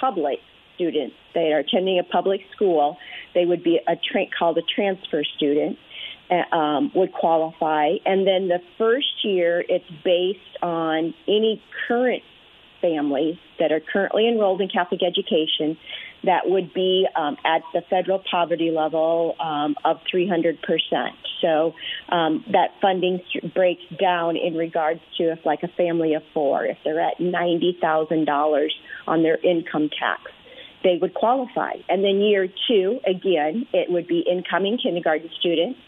[0.00, 0.38] public
[0.74, 2.98] students that are attending a public school,
[3.34, 5.78] they would be a tra- called a transfer student.
[6.30, 12.22] uh, Um, would qualify, and then the first year it's based on any current
[12.82, 15.78] families that are currently enrolled in Catholic education
[16.24, 20.58] that would be um, at the federal poverty level um, of 300%.
[21.40, 21.74] So
[22.08, 23.20] um, that funding
[23.54, 28.68] breaks down in regards to if, like, a family of four, if they're at $90,000
[29.06, 30.22] on their income tax,
[30.82, 31.74] they would qualify.
[31.88, 35.78] And then year two, again, it would be incoming kindergarten students.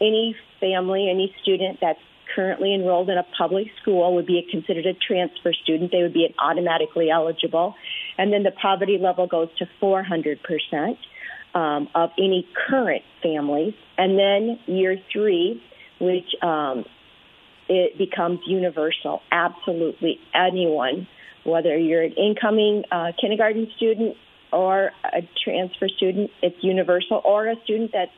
[0.00, 2.00] Any family, any student that's
[2.34, 5.90] currently enrolled in a public school would be considered a transfer student.
[5.92, 7.74] They would be automatically eligible.
[8.18, 10.96] And then the poverty level goes to 400%
[11.54, 13.74] um, of any current families.
[13.98, 15.62] And then year three,
[16.00, 16.84] which um,
[17.68, 19.20] it becomes universal.
[19.30, 21.06] Absolutely anyone,
[21.44, 24.16] whether you're an incoming uh, kindergarten student
[24.52, 28.12] or a transfer student, it's universal, or a student that's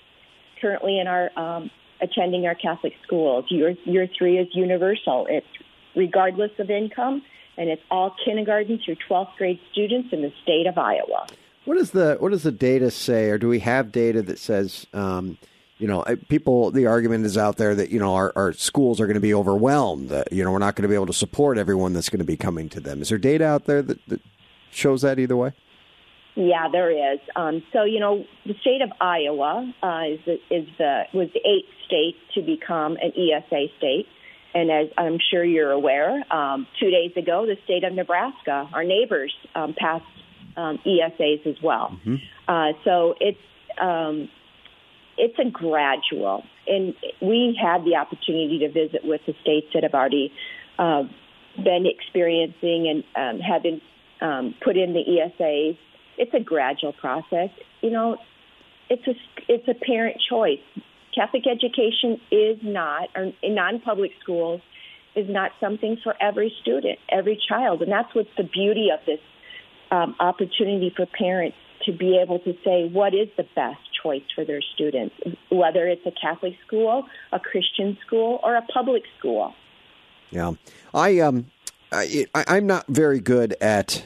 [0.61, 3.47] currently in our um, attending our Catholic schools.
[3.49, 5.27] Year, year three is universal.
[5.29, 5.47] It's
[5.95, 7.23] regardless of income,
[7.57, 11.27] and it's all kindergarten through 12th grade students in the state of Iowa.
[11.65, 14.87] What does the what does the data say, or do we have data that says,
[14.93, 15.39] um,
[15.79, 16.73] you know, people?
[16.73, 19.33] The argument is out there that you know our, our schools are going to be
[19.33, 20.09] overwhelmed.
[20.09, 22.25] That, you know, we're not going to be able to support everyone that's going to
[22.25, 23.01] be coming to them.
[23.01, 24.21] Is there data out there that, that
[24.73, 25.53] shows that either way?
[26.35, 27.21] Yeah, there is.
[27.37, 31.41] Um, so you know, the state of Iowa uh, is the, is the was the
[31.41, 34.07] eighth state to become an ESA state,
[34.55, 38.85] and as I'm sure you're aware, um, two days ago, the state of Nebraska, our
[38.85, 40.05] neighbors, um, passed
[40.57, 41.99] um, ESAs as well.
[42.07, 42.17] Mm-hmm.
[42.49, 43.39] Uh, so it's
[43.81, 44.29] um,
[45.19, 49.95] it's a gradual, and we had the opportunity to visit with the states that have
[49.95, 50.33] already
[50.79, 51.03] uh,
[51.57, 53.81] been experiencing and um, have been
[54.21, 55.77] um, put in the ESAs.
[56.19, 57.51] It's a gradual process.
[57.81, 58.17] You know,
[58.89, 59.15] it's a
[59.49, 60.61] it's a parent choice.
[61.15, 64.63] Catholic education is not, or in non-public schools,
[65.15, 69.21] is not something for every student, every child, and that's what's the beauty of this
[69.91, 74.45] um, opportunity for parents to be able to say what is the best choice for
[74.45, 75.15] their students,
[75.51, 79.53] whether it's a Catholic school, a Christian school, or a public school.
[80.31, 80.53] Yeah,
[80.95, 81.47] I um,
[81.91, 84.05] I, I'm not very good at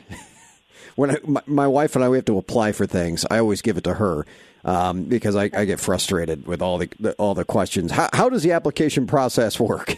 [0.96, 3.24] when I, my, my, wife and I we have to apply for things.
[3.30, 4.26] I always give it to her
[4.64, 7.92] um, because I, I, get frustrated with all the, the all the questions.
[7.92, 9.96] How, how does the application process work?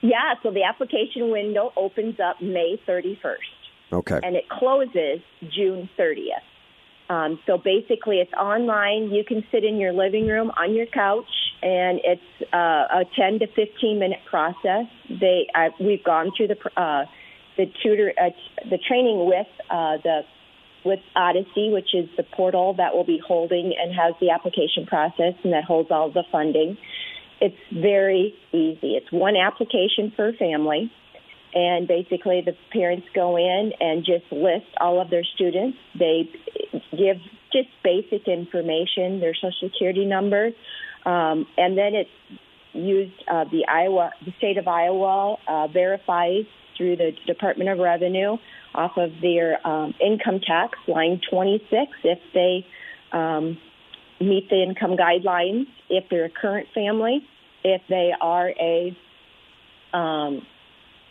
[0.00, 3.36] Yeah, so the application window opens up May 31st.
[3.90, 4.20] Okay.
[4.22, 6.44] And it closes June 30th.
[7.08, 9.10] Um, so basically, it's online.
[9.10, 11.24] You can sit in your living room on your couch,
[11.62, 14.86] and it's uh, a 10 to 15 minute process.
[15.08, 17.04] They, I, we've gone through the uh,
[17.56, 18.30] the tutor, uh,
[18.68, 20.22] the training with uh, the
[20.84, 25.32] with Odyssey, which is the portal that will be holding and has the application process
[25.42, 26.76] and that holds all the funding.
[27.40, 28.94] It's very easy.
[28.94, 30.92] It's one application per family
[31.54, 35.78] and basically the parents go in and just list all of their students.
[35.96, 36.28] They
[36.90, 37.18] give
[37.52, 40.50] just basic information, their social security number,
[41.06, 42.40] um, and then it's
[42.72, 43.12] used.
[43.30, 48.36] Uh, the Iowa, the state of Iowa, uh, verifies through the Department of Revenue
[48.74, 52.66] off of their um, income tax line 26 if they
[53.12, 53.58] um,
[54.20, 55.66] meet the income guidelines.
[55.88, 57.26] If they're a current family,
[57.62, 58.96] if they are a
[59.92, 60.46] um,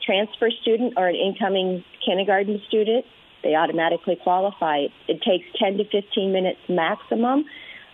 [0.06, 3.06] transfer student or an incoming kindergarten student,
[3.44, 4.88] they automatically qualify.
[5.08, 7.46] It takes 10 to 15 minutes maximum,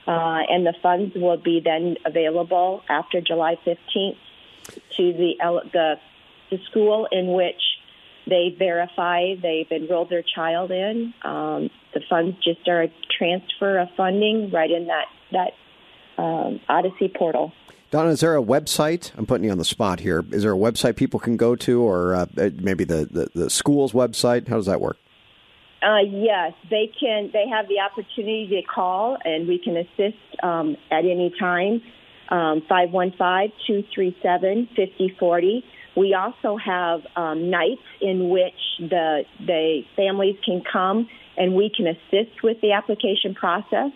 [0.08, 4.18] uh, and the funds will be then available after July 15th
[4.98, 5.34] to the,
[5.74, 5.96] the,
[6.50, 7.62] the school in which
[8.28, 11.14] they verify they've enrolled their child in.
[11.24, 17.12] Um, the funds just are a transfer of funding right in that that um, Odyssey
[17.16, 17.52] portal.
[17.92, 19.12] Donna, is there a website?
[19.18, 20.24] I'm putting you on the spot here.
[20.32, 23.50] Is there a website people can go to, or uh, uh, maybe the, the, the,
[23.50, 24.48] school's website?
[24.48, 24.98] How does that work?
[25.82, 27.32] Uh, yes, they can.
[27.34, 31.82] They have the opportunity to call, and we can assist um, at any time.
[32.30, 35.64] Um, five one five two three seven fifty forty.
[36.00, 41.08] We also have um, nights in which the the families can come,
[41.38, 43.92] and we can assist with the application process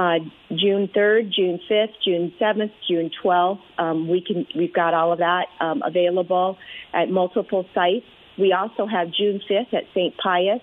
[0.00, 3.60] uh, June 3rd, June 5th, June 7th, June 12th.
[3.76, 6.56] Um, we can, we've got all of that um, available
[6.94, 8.06] at multiple sites.
[8.38, 10.14] We also have June 5th at St.
[10.16, 10.62] Pius.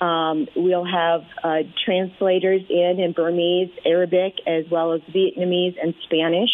[0.00, 6.50] Um, we'll have uh, translators in in Burmese, Arabic, as well as Vietnamese and Spanish.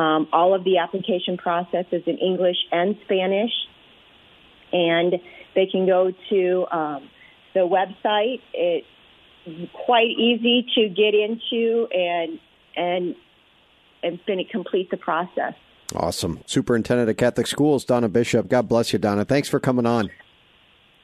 [0.00, 3.52] Um, all of the application process is in English and Spanish.
[4.72, 5.14] And
[5.54, 7.10] they can go to um,
[7.54, 8.40] the website.
[8.54, 8.86] It's
[9.84, 12.38] quite easy to get into and
[12.76, 13.14] and
[14.02, 15.54] and then complete the process.
[15.94, 16.40] Awesome.
[16.46, 18.48] Superintendent of Catholic Schools, Donna Bishop.
[18.48, 19.24] God bless you, Donna.
[19.24, 20.08] Thanks for coming on.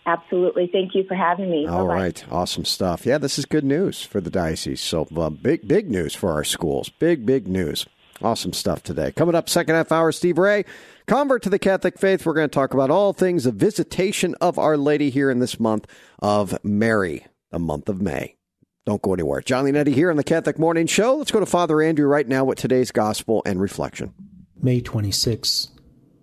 [0.06, 0.70] Absolutely.
[0.72, 1.66] Thank you for having me.
[1.66, 2.00] All Bye-bye.
[2.00, 2.24] right.
[2.30, 3.04] Awesome stuff.
[3.04, 4.80] Yeah, this is good news for the diocese.
[4.80, 6.88] So, uh, big, big news for our schools.
[6.88, 7.86] Big, big news.
[8.22, 9.12] Awesome stuff today.
[9.12, 10.64] Coming up, second half hour, Steve Ray,
[11.06, 12.24] convert to the Catholic faith.
[12.24, 15.60] We're going to talk about all things the visitation of Our Lady here in this
[15.60, 15.86] month
[16.20, 18.36] of Mary the month of May.
[18.84, 19.40] Don't go anywhere.
[19.40, 21.16] Jon Leonetti here on the Catholic Morning Show.
[21.16, 24.14] Let's go to Father Andrew right now with today's gospel and reflection.
[24.60, 25.68] May 26.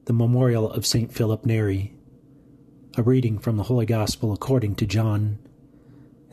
[0.06, 1.12] The Memorial of St.
[1.12, 1.95] Philip Neri.
[2.97, 5.39] A reading from the Holy Gospel according to John.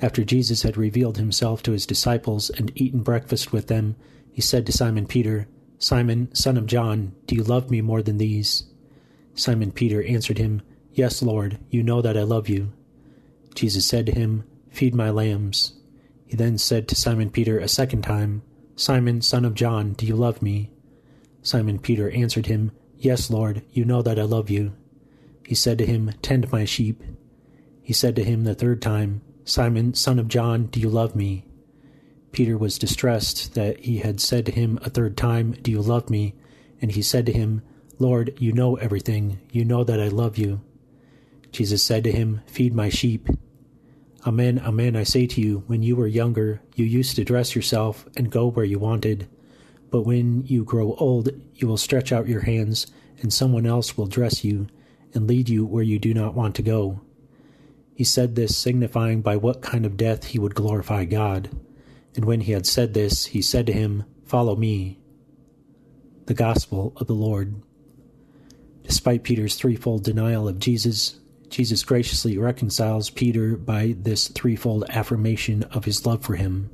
[0.03, 3.97] After Jesus had revealed himself to his disciples and eaten breakfast with them,
[4.33, 8.19] he said to Simon Peter, Simon, son of John, do you love me more than
[8.19, 8.65] these?
[9.35, 10.63] Simon Peter answered him,
[10.93, 12.73] Yes, Lord, you know that I love you.
[13.55, 15.73] Jesus said to him, Feed my lambs.
[16.27, 18.43] He then said to Simon Peter a second time,
[18.77, 20.71] Simon, son of John, do you love me?
[21.43, 24.73] Simon Peter answered him, Yes, Lord, you know that I love you.
[25.47, 27.03] He said to him, Tend my sheep.
[27.83, 31.47] He said to him the third time, Simon, son of John, do you love me?
[32.33, 36.11] Peter was distressed that he had said to him a third time, Do you love
[36.11, 36.35] me?
[36.81, 37.63] And he said to him,
[37.99, 39.41] Lord, you know everything.
[39.53, 40.63] You know that I love you.
[41.53, 43.29] Jesus said to him, Feed my sheep.
[44.27, 48.07] Amen, amen, I say to you, when you were younger, you used to dress yourself
[48.17, 49.29] and go where you wanted.
[49.91, 52.87] But when you grow old, you will stretch out your hands,
[53.21, 54.69] and someone else will dress you
[55.15, 57.01] and lead you where you do not want to go.
[57.95, 61.51] He said this, signifying by what kind of death he would glorify God.
[62.17, 64.99] And when he had said this, he said to him, Follow me.
[66.27, 67.63] The Gospel of the Lord.
[68.85, 75.85] Despite Peter's threefold denial of Jesus, Jesus graciously reconciles Peter by this threefold affirmation of
[75.85, 76.71] his love for him.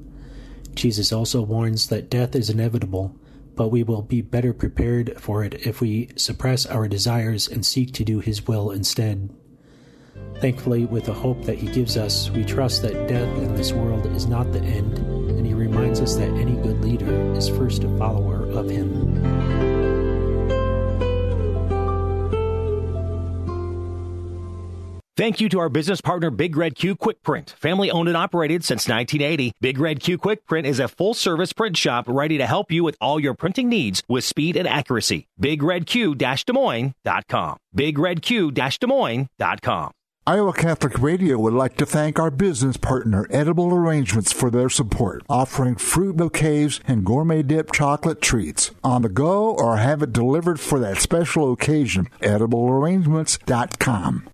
[0.74, 3.16] Jesus also warns that death is inevitable,
[3.54, 7.94] but we will be better prepared for it if we suppress our desires and seek
[7.94, 9.30] to do his will instead.
[10.40, 14.04] Thankfully, with the hope that he gives us, we trust that death in this world
[14.06, 14.98] is not the end,
[15.76, 19.16] reminds us that any good leader is first a follower of him.
[25.16, 27.54] Thank you to our business partner, Big Red Q Quick Print.
[27.58, 31.54] Family owned and operated since 1980, Big Red Q Quick Print is a full service
[31.54, 35.26] print shop ready to help you with all your printing needs with speed and accuracy.
[35.40, 37.56] BigRedQ Des Moines.com.
[37.74, 39.92] BigRedQ Des Moines.com.
[40.28, 45.22] Iowa Catholic Radio would like to thank our business partner, Edible Arrangements, for their support,
[45.28, 50.58] offering fruit bouquets and gourmet dip chocolate treats on the go or have it delivered
[50.58, 52.08] for that special occasion.
[52.22, 54.28] EdibleArrangements.com.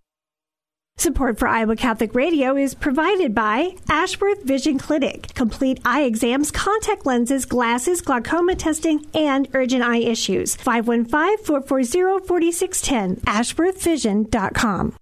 [0.96, 5.34] Support for Iowa Catholic Radio is provided by Ashworth Vision Clinic.
[5.34, 10.56] Complete eye exams, contact lenses, glasses, glaucoma testing, and urgent eye issues.
[10.56, 13.20] 515-440-4610.
[13.20, 14.96] AshworthVision.com.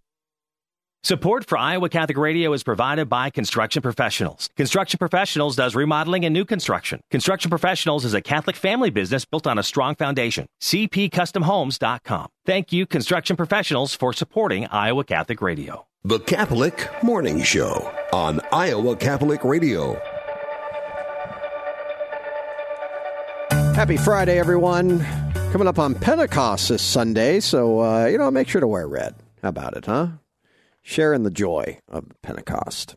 [1.04, 4.50] Support for Iowa Catholic Radio is provided by Construction Professionals.
[4.54, 7.00] Construction Professionals does remodeling and new construction.
[7.10, 10.44] Construction Professionals is a Catholic family business built on a strong foundation.
[10.60, 12.28] CPCustomHomes.com.
[12.44, 15.86] Thank you, Construction Professionals, for supporting Iowa Catholic Radio.
[16.04, 19.98] The Catholic Morning Show on Iowa Catholic Radio.
[23.74, 25.00] Happy Friday, everyone.
[25.50, 29.14] Coming up on Pentecost this Sunday, so, uh, you know, make sure to wear red.
[29.42, 30.08] How about it, huh?
[30.90, 32.96] Sharing the joy of Pentecost.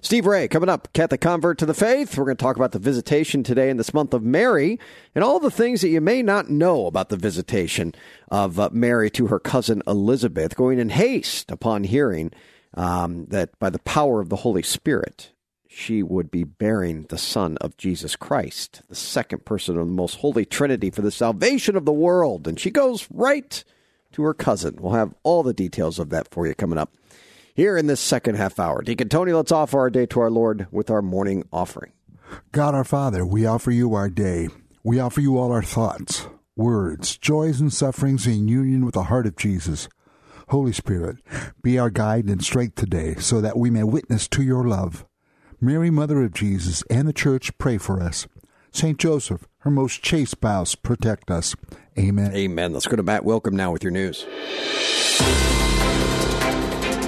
[0.00, 2.18] Steve Ray coming up, Catholic convert to the faith.
[2.18, 4.76] We're going to talk about the visitation today in this month of Mary
[5.14, 7.94] and all the things that you may not know about the visitation
[8.28, 12.32] of uh, Mary to her cousin Elizabeth, going in haste upon hearing
[12.74, 15.30] um, that by the power of the Holy Spirit,
[15.68, 20.16] she would be bearing the Son of Jesus Christ, the second person of the most
[20.16, 22.48] holy Trinity for the salvation of the world.
[22.48, 23.62] And she goes right
[24.12, 24.76] to her cousin.
[24.80, 26.92] We'll have all the details of that for you coming up
[27.54, 28.82] here in this second half hour.
[28.82, 31.92] Deacon Tony, let's offer our day to our Lord with our morning offering.
[32.52, 34.48] God our Father, we offer you our day.
[34.82, 39.26] We offer you all our thoughts, words, joys, and sufferings in union with the heart
[39.26, 39.88] of Jesus.
[40.48, 41.18] Holy Spirit,
[41.62, 45.04] be our guide and strength today so that we may witness to your love.
[45.60, 48.26] Mary, Mother of Jesus, and the Church, pray for us.
[48.72, 48.98] St.
[48.98, 51.54] Joseph, her most chaste spouse, protect us.
[52.00, 52.34] Amen.
[52.34, 52.72] Amen.
[52.72, 54.26] Let's go to Matt Wilkham now with your news.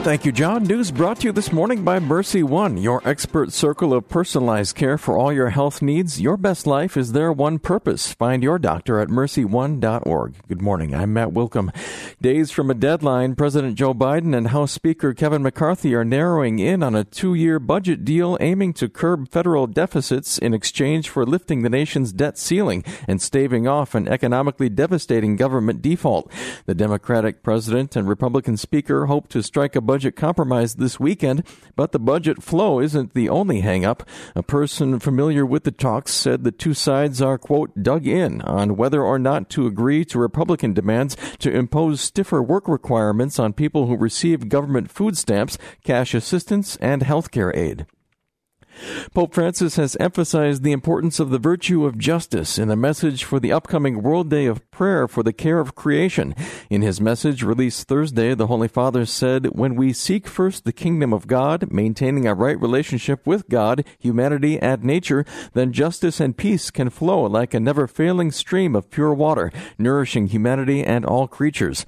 [0.03, 0.65] Thank you, Jon.
[0.65, 4.99] News brought to you this morning by Mercy One, your expert circle of personalized care
[4.99, 6.21] for all your health needs.
[6.21, 8.13] Your best life is their one purpose.
[8.13, 10.35] Find your doctor at mercyone.org.
[10.49, 10.93] Good morning.
[10.93, 11.73] I'm Matt Wilkham.
[12.21, 16.83] Days from a deadline, President Joe Biden and House Speaker Kevin McCarthy are narrowing in
[16.83, 21.63] on a two year budget deal aiming to curb federal deficits in exchange for lifting
[21.63, 26.29] the nation's debt ceiling and staving off an economically devastating government default.
[26.67, 31.93] The Democratic president and Republican speaker hope to strike a budget compromise this weekend, but
[31.93, 34.09] the budget flow isn't the only hangup.
[34.35, 38.79] A person familiar with the talks said the two sides are, quote, dug in on
[38.79, 43.87] whether or not to agree to Republican demands to impose stiffer work requirements on people
[43.87, 47.85] who receive government food stamps, cash assistance, and health care aid.
[49.15, 53.39] Pope Francis has emphasized the importance of the virtue of justice in a message for
[53.39, 56.35] the upcoming World Day of Prayer for the Care of Creation.
[56.71, 61.13] In his message released Thursday, the Holy Father said, When we seek first the kingdom
[61.13, 66.71] of God, maintaining a right relationship with God, humanity, and nature, then justice and peace
[66.71, 71.85] can flow like a never failing stream of pure water, nourishing humanity and all creatures.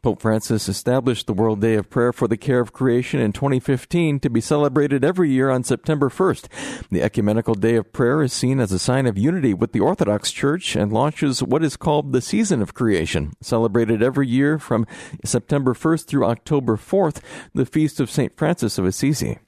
[0.00, 4.20] Pope Francis established the World Day of Prayer for the Care of Creation in 2015
[4.20, 6.88] to be celebrated every year on September 1st.
[6.90, 10.30] The Ecumenical Day of Prayer is seen as a sign of unity with the Orthodox
[10.30, 14.86] Church and launches what is called the Season of Creation, celebrated every year from
[15.24, 17.20] September 1st through October 4th,
[17.52, 18.36] the feast of St.
[18.36, 19.38] Francis of Assisi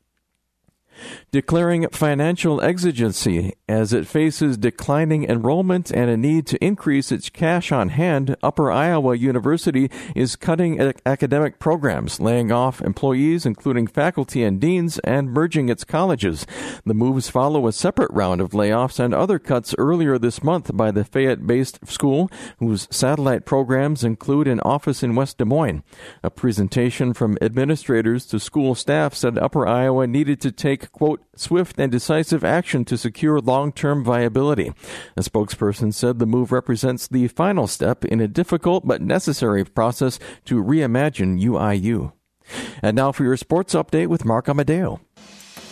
[1.31, 7.71] declaring financial exigency as it faces declining enrollment and a need to increase its cash
[7.73, 8.37] on hand.
[8.43, 15.33] Upper Iowa University is cutting academic programs, laying off employees, including faculty and deans, and
[15.33, 16.47] merging its colleges.
[16.85, 20.91] The moves follow a separate round of layoffs and other cuts earlier this month by
[20.91, 25.83] the Fayette based school, whose satellite programs include an office in West Des Moines.
[26.23, 31.79] A presentation from administrators to school staff said Upper Iowa needed to take quote, swift
[31.79, 34.73] and decisive action to secure long term viability.
[35.17, 40.19] A spokesperson said the move represents the final step in a difficult but necessary process
[40.45, 42.13] to reimagine UIU.
[42.83, 45.01] And now for your sports update with Mark Amadeo.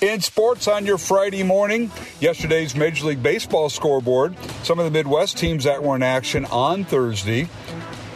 [0.01, 1.91] In sports on your Friday morning,
[2.21, 6.85] yesterday's Major League Baseball scoreboard, some of the Midwest teams that were in action on
[6.85, 7.49] Thursday.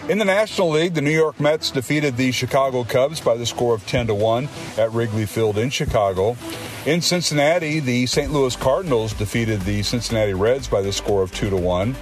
[0.08, 3.74] In the National League, the New York Mets defeated the Chicago Cubs by the score
[3.74, 4.48] of 10 to 1
[4.78, 6.36] at Wrigley Field in Chicago.
[6.84, 8.32] In Cincinnati, the St.
[8.32, 11.94] Louis Cardinals defeated the Cincinnati Reds by the score of 2 to 1.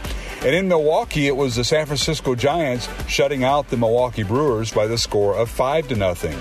[0.42, 4.86] And in Milwaukee, it was the San Francisco Giants shutting out the Milwaukee Brewers by
[4.86, 6.38] the score of 5 to nothing.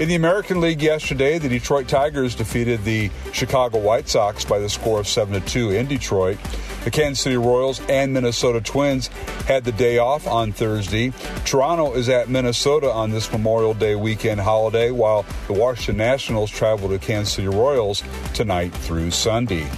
[0.00, 4.70] In the American League yesterday, the Detroit Tigers defeated the Chicago White Sox by the
[4.70, 6.38] score of 7 to 2 in Detroit.
[6.84, 9.08] The Kansas City Royals and Minnesota Twins
[9.46, 11.12] had the day off on Thursday.
[11.44, 16.88] Toronto is at Minnesota on this Memorial Day weekend holiday, while the Washington Nationals travel
[16.88, 19.68] to Kansas City Royals tonight through Sunday.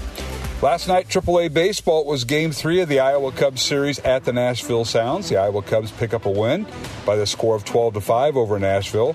[0.65, 4.87] Last night, AAA baseball was Game Three of the Iowa Cubs series at the Nashville
[4.87, 5.29] Sounds.
[5.29, 6.67] The Iowa Cubs pick up a win
[7.05, 9.15] by the score of 12 to 5 over Nashville.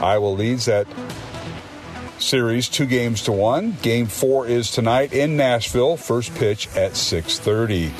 [0.00, 0.86] Iowa leads that
[2.18, 3.76] series two games to one.
[3.82, 5.98] Game four is tonight in Nashville.
[5.98, 7.92] First pitch at 6:30.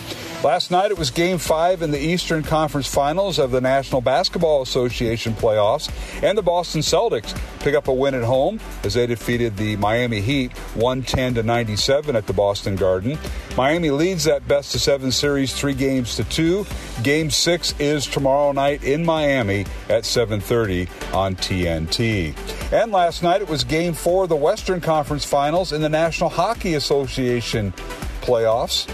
[0.45, 4.63] Last night it was game five in the Eastern Conference Finals of the National Basketball
[4.63, 5.91] Association playoffs,
[6.23, 10.21] and the Boston Celtics pick up a win at home as they defeated the Miami
[10.21, 13.19] Heat 110 to 97 at the Boston Garden.
[13.57, 16.67] Miami leads that best of seven series three games to two.
[17.03, 22.35] Game six is tomorrow night in Miami at 7:30 on TNT.
[22.73, 26.29] And last night it was game four of the Western Conference Finals in the National
[26.29, 27.73] Hockey Association
[28.21, 28.87] playoffs.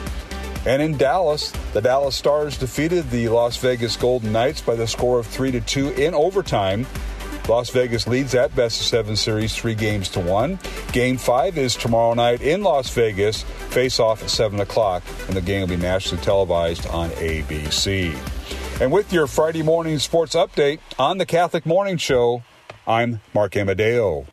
[0.65, 5.19] And in Dallas, the Dallas Stars defeated the Las Vegas Golden Knights by the score
[5.19, 6.87] of 3 to 2 in overtime.
[7.49, 10.61] Las Vegas leads that best of seven series three games to one.
[10.93, 13.43] Game five is tomorrow night in Las Vegas.
[13.43, 18.15] Face off at 7 o'clock, and the game will be nationally televised on ABC.
[18.81, 22.45] And with your Friday morning sports update on the Catholic Morning Show,
[22.87, 24.27] I'm Mark Amadeo.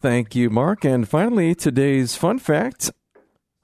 [0.00, 0.84] Thank you, Mark.
[0.84, 2.92] And finally, today's fun fact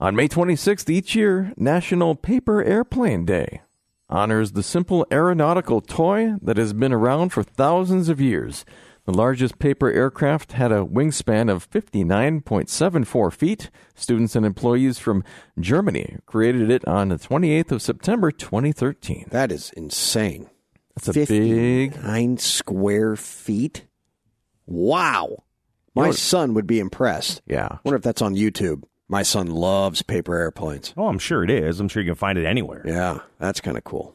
[0.01, 3.61] on May 26th each year, National Paper Airplane Day
[4.09, 8.65] honors the simple aeronautical toy that has been around for thousands of years.
[9.07, 13.71] The largest paper aircraft had a wingspan of 59.74 feet.
[13.95, 15.25] Students and employees from
[15.59, 19.27] Germany created it on the 28th of September 2013.
[19.31, 20.51] That is insane.
[20.97, 23.87] That's a big nine square feet.
[24.67, 25.45] Wow.
[25.95, 27.43] My know- son would be impressed.
[27.47, 27.79] Yeah.
[27.85, 28.83] Wonder if that's on YouTube.
[29.11, 30.95] My son loves paper airplanes.
[30.97, 31.81] Oh, I'm sure it is.
[31.81, 32.83] I'm sure you can find it anywhere.
[32.87, 34.15] Yeah, that's kind of cool.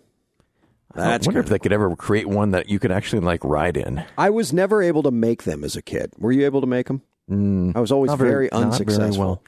[0.94, 3.44] I That's wonder if kinda- they could ever create one that you could actually like
[3.44, 4.06] ride in.
[4.18, 6.14] I was never able to make them as a kid.
[6.18, 7.02] Were you able to make them?
[7.76, 9.42] I was always Not very, not unsuccessful.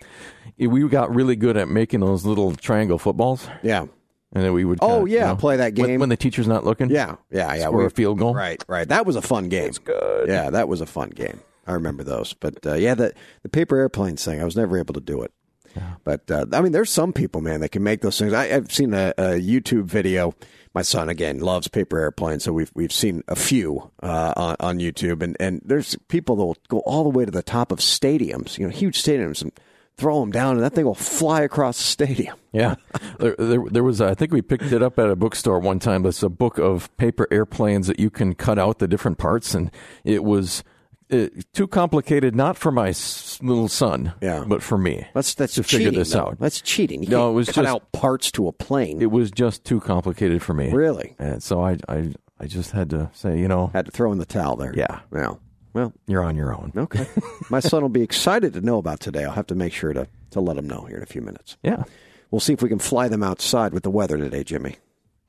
[0.57, 0.69] well.
[0.69, 3.47] We got really good at making those little triangle footballs.
[3.63, 3.85] Yeah.
[4.33, 4.79] And then we would.
[4.81, 6.01] Oh, kinda, you yeah, know, play that game.
[6.01, 6.89] when, the teacher's not looking.
[6.89, 7.61] Yeah, yeah, yeah.
[7.67, 8.33] Score we- a field goal.
[8.35, 8.89] Right, right.
[8.89, 9.69] That was a fun game.
[9.69, 10.27] It's good.
[10.27, 11.39] Yeah, that was a fun game.
[11.65, 12.33] I remember those.
[12.33, 15.31] But uh, yeah, the the paper airplanes thing, I was never able to do it.
[16.03, 18.33] But uh, I mean, there's some people, man, that can make those things.
[18.33, 20.33] I, I've seen a, a YouTube video.
[20.73, 24.79] My son again loves paper airplanes, so we've we've seen a few uh, on, on
[24.79, 27.79] YouTube, and and there's people that will go all the way to the top of
[27.79, 29.51] stadiums, you know, huge stadiums, and
[29.97, 32.35] throw them down, and that thing will fly across the stadium.
[32.53, 32.73] Yeah,
[33.19, 34.01] there, there, there was.
[34.01, 36.07] I think we picked it up at a bookstore one time.
[36.07, 39.69] It's a book of paper airplanes that you can cut out the different parts, and
[40.03, 40.63] it was
[41.11, 44.43] uh, too complicated, not for my s- little son, Yeah.
[44.47, 45.07] but for me.
[45.13, 46.19] That's that's to figure cheating, this though.
[46.27, 46.39] out.
[46.39, 47.03] That's cheating.
[47.03, 49.01] You no, can't it was cut just out parts to a plane.
[49.01, 50.71] It was just too complicated for me.
[50.71, 51.15] Really?
[51.19, 54.17] And so I, I, I just had to say, you know, Had to throw in
[54.17, 54.73] the towel there.
[54.75, 55.39] yeah, Well,
[55.73, 56.71] well, you're on your own.
[56.75, 57.07] okay.
[57.49, 59.23] My son will be excited to know about today.
[59.23, 61.55] I'll have to make sure to to let him know here in a few minutes.
[61.63, 61.83] Yeah.
[62.31, 64.75] We'll see if we can fly them outside with the weather today, Jimmy.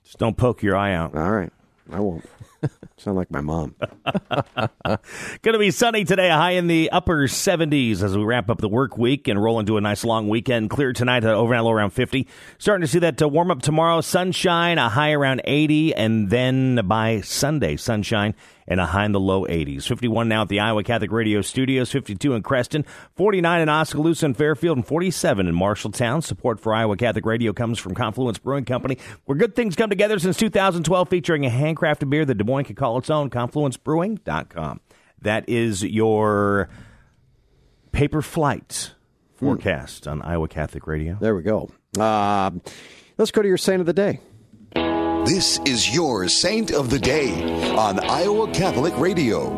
[0.03, 1.15] Just don't poke your eye out.
[1.15, 1.53] All right.
[1.93, 2.25] I won't.
[2.97, 3.75] Sound like my mom.
[4.85, 8.69] Going to be sunny today, high in the upper 70s as we wrap up the
[8.69, 10.71] work week and roll into a nice long weekend.
[10.71, 12.27] Clear tonight, uh, overnight low around 50.
[12.59, 14.01] Starting to see that uh, warm up tomorrow.
[14.01, 15.95] Sunshine, a high around 80.
[15.95, 18.35] And then by Sunday, sunshine
[18.69, 19.89] and a high in the low 80s.
[19.89, 22.85] 51 now at the Iowa Catholic Radio Studios, 52 in Creston,
[23.17, 26.23] 49 in Oskaloosa and Fairfield, and 47 in Marshalltown.
[26.23, 30.19] Support for Iowa Catholic Radio comes from Confluence Brewing Company, where good things come together
[30.19, 34.81] since 2012, featuring a handcrafted beer that Des Moines can call its own, confluencebrewing.com.
[35.23, 36.69] That is your
[37.91, 38.93] paper flight
[39.35, 41.17] forecast on Iowa Catholic Radio.
[41.21, 41.71] There we go.
[41.99, 42.51] Uh,
[43.17, 44.21] let's go to your saint of the day.
[45.29, 47.43] This is your Saint of the Day
[47.77, 49.51] on Iowa Catholic Radio.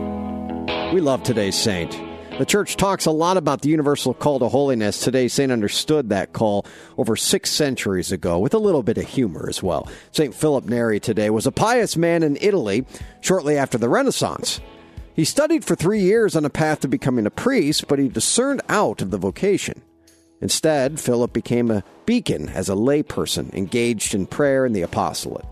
[0.92, 1.92] We love today's saint.
[2.38, 4.98] The church talks a lot about the universal call to holiness.
[4.98, 6.66] Today's saint understood that call
[6.98, 9.88] over six centuries ago with a little bit of humor as well.
[10.10, 10.34] St.
[10.34, 12.84] Philip Neri today was a pious man in Italy
[13.20, 14.60] shortly after the Renaissance.
[15.14, 18.60] He studied for three years on a path to becoming a priest, but he discerned
[18.68, 19.80] out of the vocation.
[20.40, 25.44] Instead, Philip became a beacon as a layperson engaged in prayer and the apostolate.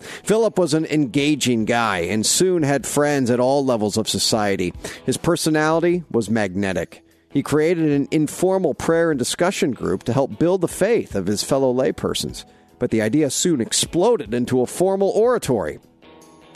[0.00, 4.72] Philip was an engaging guy and soon had friends at all levels of society.
[5.04, 7.04] His personality was magnetic.
[7.32, 11.44] He created an informal prayer and discussion group to help build the faith of his
[11.44, 12.44] fellow laypersons.
[12.78, 15.78] But the idea soon exploded into a formal oratory.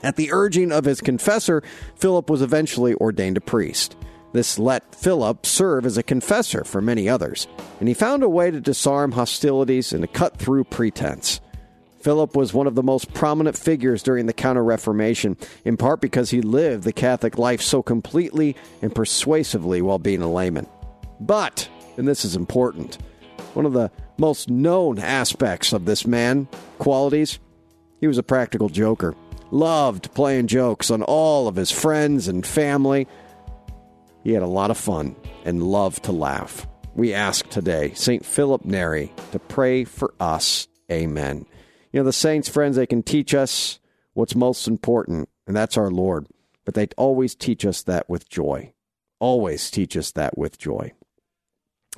[0.03, 1.63] At the urging of his confessor,
[1.97, 3.97] Philip was eventually ordained a priest.
[4.33, 7.47] This let Philip serve as a confessor for many others,
[7.79, 11.41] and he found a way to disarm hostilities and to cut through pretense.
[12.05, 16.29] Philip was one of the most prominent figures during the Counter Reformation, in part because
[16.29, 20.67] he lived the Catholic life so completely and persuasively while being a layman.
[21.19, 22.99] But, and this is important,
[23.55, 26.47] one of the most known aspects of this man,
[26.79, 27.39] qualities,
[28.03, 29.15] he was a practical joker.
[29.51, 33.09] Loved playing jokes on all of his friends and family.
[34.25, 36.67] He had a lot of fun and loved to laugh.
[36.95, 38.27] We ask today, St.
[38.27, 40.69] Philip Neri, to pray for us.
[40.93, 41.47] Amen.
[41.95, 43.79] You know, the saints, friends, they can teach us
[44.15, 46.27] what's most important, and that's our Lord.
[46.65, 48.73] But they always teach us that with joy.
[49.21, 50.93] Always teach us that with joy.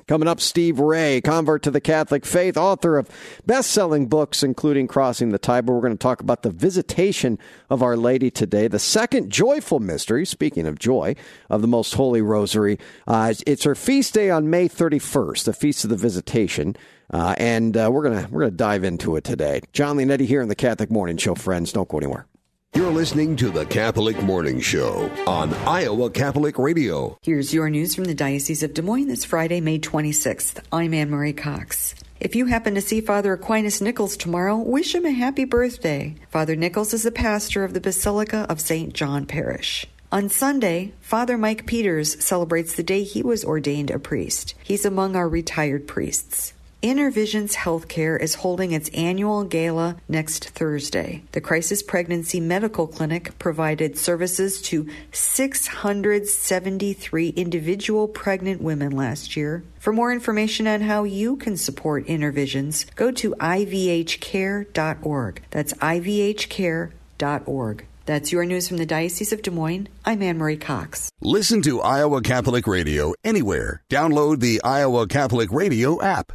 [0.05, 3.09] Coming up, Steve Ray, convert to the Catholic faith, author of
[3.47, 5.73] best selling books, including Crossing the Tiber.
[5.73, 7.39] We're going to talk about the visitation
[7.71, 11.15] of Our Lady today, the second joyful mystery, speaking of joy,
[11.49, 12.77] of the Most Holy Rosary.
[13.07, 16.75] Uh, it's her feast day on May 31st, the Feast of the Visitation.
[17.11, 19.61] Uh, and uh, we're gonna we're gonna dive into it today.
[19.73, 21.71] Jon Leonetti here in the Catholic Morning Show, friends.
[21.71, 22.27] Don't go anywhere.
[22.75, 27.17] You're listening to the Catholic Morning Show on Iowa Catholic Radio.
[27.23, 30.61] Here's your news from the Diocese of Des Moines this Friday, May 26th.
[30.71, 31.95] I'm Anne Marie Cox.
[32.19, 36.15] If you happen to see Father Aquinas Nichols tomorrow, wish him a happy birthday.
[36.29, 38.93] Father Nichols is the pastor of the Basilica of St.
[38.93, 39.85] John Parish.
[40.11, 44.55] On Sunday, Father Mike Peters celebrates the day he was ordained a priest.
[44.63, 46.53] He's among our retired priests.
[46.83, 51.23] Inner Visions Healthcare is holding its annual gala next Thursday.
[51.31, 59.63] The Crisis Pregnancy Medical Clinic provided services to 673 individual pregnant women last year.
[59.79, 65.41] For more information on how you can support Inner Visions, go to ivhcare.org.
[65.49, 67.85] That's ivhcare.org.
[68.05, 69.87] That's your news from the Diocese of Des Moines.
[70.05, 71.09] I'm Anne Marie Cox.
[71.21, 73.81] Listen to Iowa Catholic Radio anywhere.
[73.89, 76.33] Download the Iowa Catholic Radio app.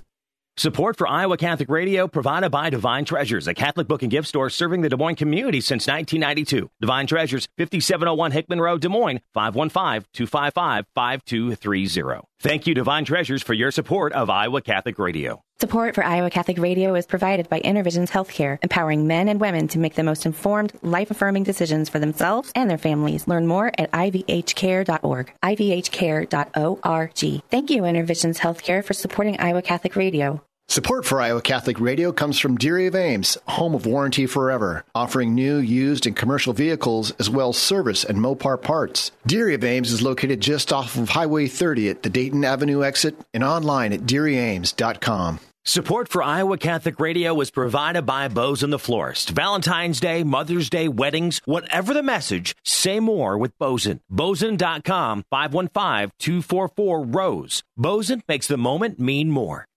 [0.58, 4.50] Support for Iowa Catholic Radio provided by Divine Treasures, a Catholic book and gift store
[4.50, 6.68] serving the Des Moines community since 1992.
[6.78, 12.20] Divine Treasures, 5701 Hickman Road, Des Moines, 515-255-5230.
[12.38, 15.42] Thank you, Divine Treasures, for your support of Iowa Catholic Radio.
[15.62, 19.78] Support for Iowa Catholic Radio is provided by InnerVisions Healthcare, empowering men and women to
[19.78, 23.28] make the most informed, life-affirming decisions for themselves and their families.
[23.28, 27.42] Learn more at ivhcare.org, ivhcare.org.
[27.48, 30.42] Thank you, InnerVisions Healthcare, for supporting Iowa Catholic Radio.
[30.66, 35.32] Support for Iowa Catholic Radio comes from Deary of Ames, home of Warranty Forever, offering
[35.32, 39.12] new, used, and commercial vehicles as well as service and Mopar parts.
[39.28, 43.14] Deary of Ames is located just off of Highway 30 at the Dayton Avenue exit
[43.32, 45.38] and online at DearyAmes.com.
[45.64, 49.30] Support for Iowa Catholic Radio is provided by Boesen the Florist.
[49.30, 54.00] Valentine's Day, Mother's Day, weddings, whatever the message, say more with Boesen.
[54.10, 57.62] Boesen.com, 515-244-ROSE.
[57.78, 59.68] Boesen makes the moment mean more.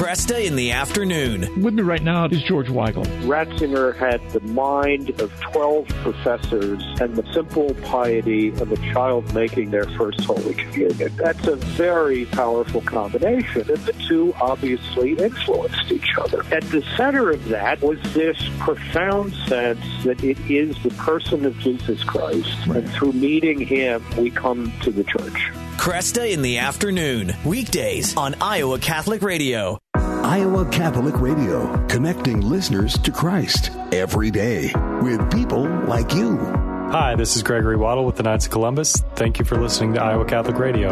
[0.00, 1.62] Kresta in the afternoon.
[1.62, 3.04] With me right now is George Weigel.
[3.26, 9.70] Ratzinger had the mind of 12 professors and the simple piety of a child making
[9.70, 11.14] their first Holy Communion.
[11.16, 16.44] That's a very powerful combination, and the two obviously influenced each other.
[16.50, 21.58] At the center of that was this profound sense that it is the person of
[21.58, 25.50] Jesus Christ, and through meeting him, we come to the church.
[25.80, 29.78] Kresta in the afternoon, weekdays on Iowa Catholic Radio.
[29.94, 36.36] Iowa Catholic Radio, connecting listeners to Christ every day with people like you.
[36.36, 38.94] Hi, this is Gregory Waddle with the Knights of Columbus.
[39.14, 40.90] Thank you for listening to Iowa Catholic Radio.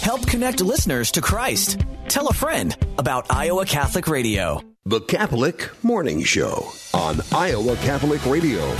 [0.00, 1.84] Help connect listeners to Christ.
[2.08, 4.62] Tell a friend about Iowa Catholic Radio.
[4.86, 8.74] The Catholic Morning Show on Iowa Catholic Radio.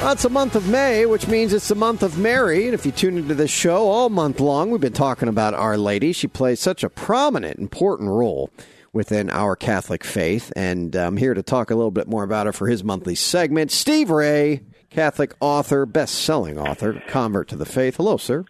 [0.00, 2.66] Well, it's a month of May, which means it's the month of Mary.
[2.66, 5.76] And if you tune into this show all month long, we've been talking about Our
[5.76, 6.12] Lady.
[6.12, 8.48] She plays such a prominent, important role
[8.92, 10.52] within our Catholic faith.
[10.54, 13.72] And I'm here to talk a little bit more about her for his monthly segment.
[13.72, 17.96] Steve Ray, Catholic author, best selling author, convert to the faith.
[17.96, 18.44] Hello, sir.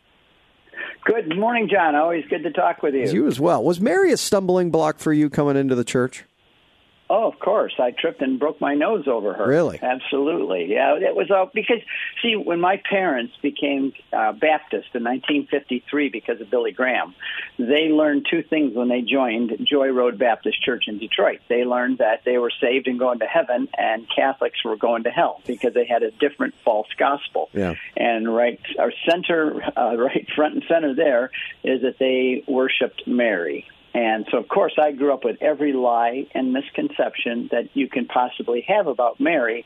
[1.06, 1.96] Good morning, Jon.
[1.96, 3.10] Always good to talk with you.
[3.10, 3.64] You as well.
[3.64, 6.26] Was Mary a stumbling block for you coming into the church?
[7.10, 7.74] Oh, of course.
[7.78, 9.46] I tripped and broke my nose over her.
[9.46, 9.78] Really?
[9.80, 10.66] Absolutely.
[10.70, 11.80] Yeah, it was all because
[12.22, 17.14] see, when my parents became uh, Baptist in 1953 because of Billy Graham,
[17.58, 21.40] they learned two things when they joined Joy Road Baptist Church in Detroit.
[21.48, 25.10] They learned that they were saved and going to heaven, and Catholics were going to
[25.10, 27.48] hell because they had a different false gospel.
[27.54, 27.74] Yeah.
[27.96, 31.30] And right, our center, uh, right front and center there
[31.64, 33.66] is that they worshipped Mary.
[33.98, 38.06] And so, of course, I grew up with every lie and misconception that you can
[38.06, 39.64] possibly have about Mary.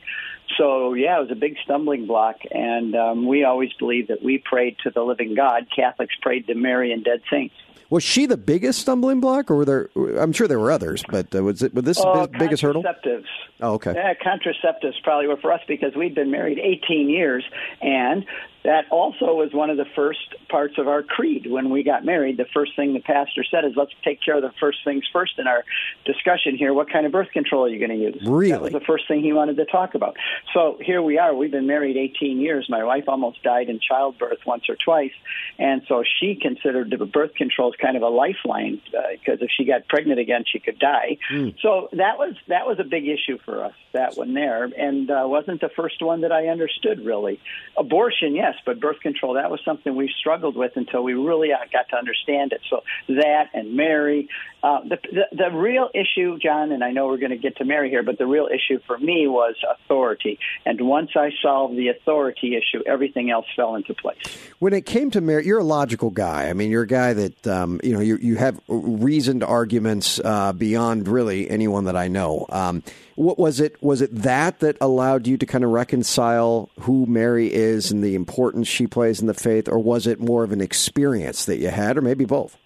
[0.57, 2.37] So, yeah, it was a big stumbling block.
[2.49, 5.67] And um, we always believed that we prayed to the living God.
[5.75, 7.53] Catholics prayed to Mary and dead saints.
[7.91, 9.89] Was she the biggest stumbling block, or were there?
[10.17, 12.81] I'm sure there were others, but uh, was it was this oh, the biggest hurdle?
[12.81, 13.27] Contraceptives.
[13.61, 13.93] Oh, okay.
[13.93, 17.43] Yeah, contraceptives probably were for us because we'd been married 18 years,
[17.81, 18.25] and
[18.63, 22.37] that also was one of the first parts of our creed when we got married.
[22.37, 25.37] The first thing the pastor said is, "Let's take care of the first things first
[25.37, 25.65] in our
[26.05, 26.73] discussion here.
[26.73, 29.07] What kind of birth control are you going to use?" Really, that was the first
[29.07, 30.15] thing he wanted to talk about.
[30.53, 31.35] So here we are.
[31.35, 32.67] We've been married 18 years.
[32.69, 35.13] My wife almost died in childbirth once or twice,
[35.59, 39.51] and so she considered the birth control as kind of a lifeline because uh, if
[39.55, 41.17] she got pregnant again, she could die.
[41.31, 41.55] Mm.
[41.61, 43.73] So that was that was a big issue for us.
[43.91, 47.39] That one there, and uh, wasn't the first one that I understood really.
[47.77, 51.57] Abortion, yes, but birth control that was something we struggled with until we really uh,
[51.71, 52.61] got to understand it.
[52.69, 54.29] So that and Mary,
[54.61, 57.65] uh, the, the the real issue, Jon, and I know we're going to get to
[57.65, 60.39] Mary here, but the real issue for me was authority.
[60.65, 64.17] And once I solved the authority issue, everything else fell into place.
[64.59, 66.49] When it came to Mary, you're a logical guy.
[66.49, 70.53] I mean, you're a guy that um, you know you you have reasoned arguments uh,
[70.53, 72.45] beyond really anyone that I know.
[72.49, 72.83] Um,
[73.15, 73.81] what was it?
[73.81, 78.15] Was it that that allowed you to kind of reconcile who Mary is and the
[78.15, 81.69] importance she plays in the faith, or was it more of an experience that you
[81.69, 82.57] had, or maybe both?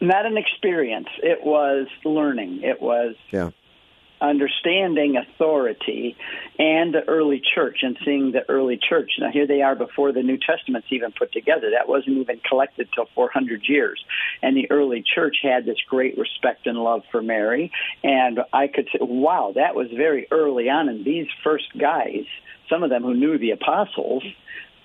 [0.00, 1.08] Not an experience.
[1.22, 2.60] It was learning.
[2.62, 3.50] It was yeah
[4.24, 6.16] understanding authority
[6.58, 9.12] and the early church and seeing the early church.
[9.18, 11.70] Now, here they are before the New Testament's even put together.
[11.70, 14.02] That wasn't even collected till 400 years.
[14.42, 17.72] And the early church had this great respect and love for Mary.
[18.02, 20.88] And I could say, wow, that was very early on.
[20.88, 22.24] And these first guys,
[22.68, 24.24] some of them who knew the apostles,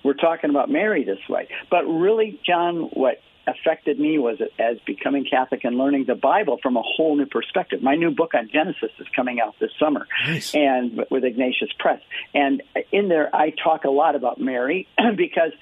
[0.02, 1.48] were talking about Mary this way.
[1.70, 3.20] But really, Jon, what
[3.50, 7.26] affected me was it as becoming Catholic and learning the Bible from a whole new
[7.26, 7.82] perspective.
[7.82, 10.54] My new book on Genesis is coming out this summer, nice.
[10.54, 12.00] and with Ignatius Press.
[12.34, 15.52] And in there, I talk a lot about Mary because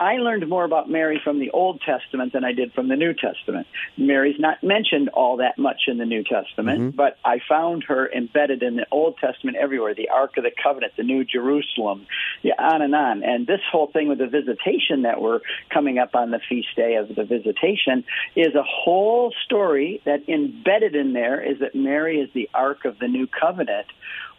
[0.00, 3.12] I learned more about Mary from the Old Testament than I did from the New
[3.12, 3.66] Testament.
[3.96, 6.96] Mary's not mentioned all that much in the New Testament, Mm-hmm.
[6.96, 10.94] but I found her embedded in the Old Testament everywhere the Ark of the Covenant,
[10.96, 12.06] the New Jerusalem,
[12.42, 13.22] yeah, on and on.
[13.22, 16.96] And this whole thing with the visitation that we're coming up on the feast day
[16.96, 18.04] of the visitation
[18.34, 22.98] is a whole story that embedded in there is that Mary is the Ark of
[22.98, 23.86] the New Covenant,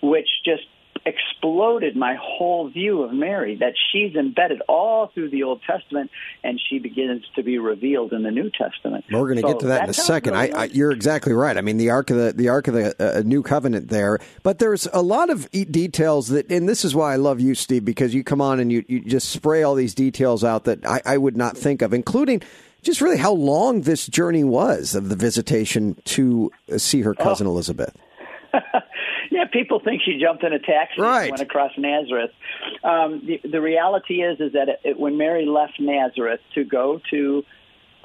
[0.01, 0.63] which just
[1.07, 3.55] exploded my whole view of Mary.
[3.55, 6.11] That she's embedded all through the Old Testament,
[6.43, 9.05] and she begins to be revealed in the New Testament.
[9.09, 10.35] We're going to So get to that in a that's how it second.
[10.35, 11.57] I, I, you're exactly right.
[11.57, 14.59] I mean, the ark of the the ark of the uh, new covenant there, but
[14.59, 17.85] there's a lot of e- details that, and this is why I love you, Steve,
[17.85, 21.01] because you come on and you, you just spray all these details out that I,
[21.05, 22.41] I would not think of, including
[22.81, 27.95] just really how long this journey was of the visitation to see her cousin Elizabeth.
[29.51, 31.23] people think she jumped in a taxi Right.
[31.23, 32.31] and went across Nazareth.
[32.83, 37.01] Um, the, the reality is, is that it, it, when Mary left Nazareth to go
[37.11, 37.43] to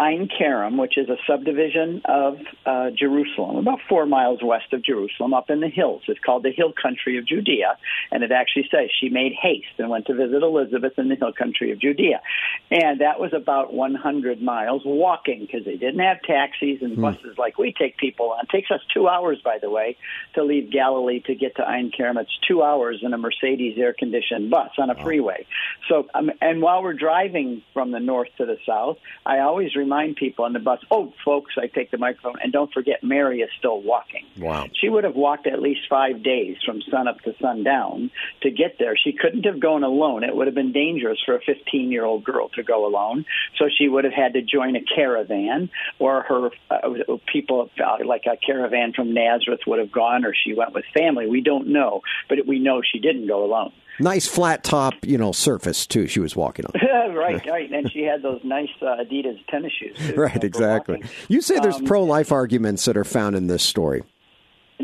[0.03, 5.33] Ein Kerem, which is a subdivision of uh, Jerusalem, about four miles west of Jerusalem,
[5.33, 6.03] up in the hills.
[6.09, 7.79] It's called the hill country of Judea,
[8.11, 11.33] and it actually says she made haste and went to visit Elizabeth in the hill
[11.33, 12.21] country of Judea.
[12.69, 17.57] And that was about 100 miles walking because they didn't have taxis and buses like
[17.57, 18.45] we take people on.
[18.45, 19.97] It takes us two hours, by the way,
[20.35, 22.21] to leave Galilee to get to Ein Kerem.
[22.21, 25.47] It's two hours in a Mercedes air-conditioned bus on a freeway.
[25.89, 30.17] So, um, and while we're driving from the north to the south, I always remind
[30.17, 33.51] people on the bus, "Oh, folks, I take the microphone, and don't forget, Mary is
[33.59, 34.67] still walking." Wow.
[34.73, 38.79] She would have walked at least five days from sun up to sundown to get
[38.79, 38.97] there.
[38.97, 40.25] She couldn't have gone alone.
[40.25, 43.27] It would have been dangerous for a 15 year old girl to go alone.
[43.59, 48.25] So she would have had to join a caravan, or her uh, people, uh, like
[48.27, 51.27] a caravan from Nazareth, would have gone, or she went with family.
[51.27, 53.73] We don't know, but we know she didn't go alone.
[54.01, 56.07] Nice flat top, you know, surface too.
[56.07, 56.73] She was walking on.
[57.15, 57.71] right, right.
[57.71, 59.97] And she had those nice uh, Adidas tennis shoes.
[59.99, 61.03] too, Right, exactly.
[61.29, 64.03] You say there's Um, pro-life arguments that are found in this story.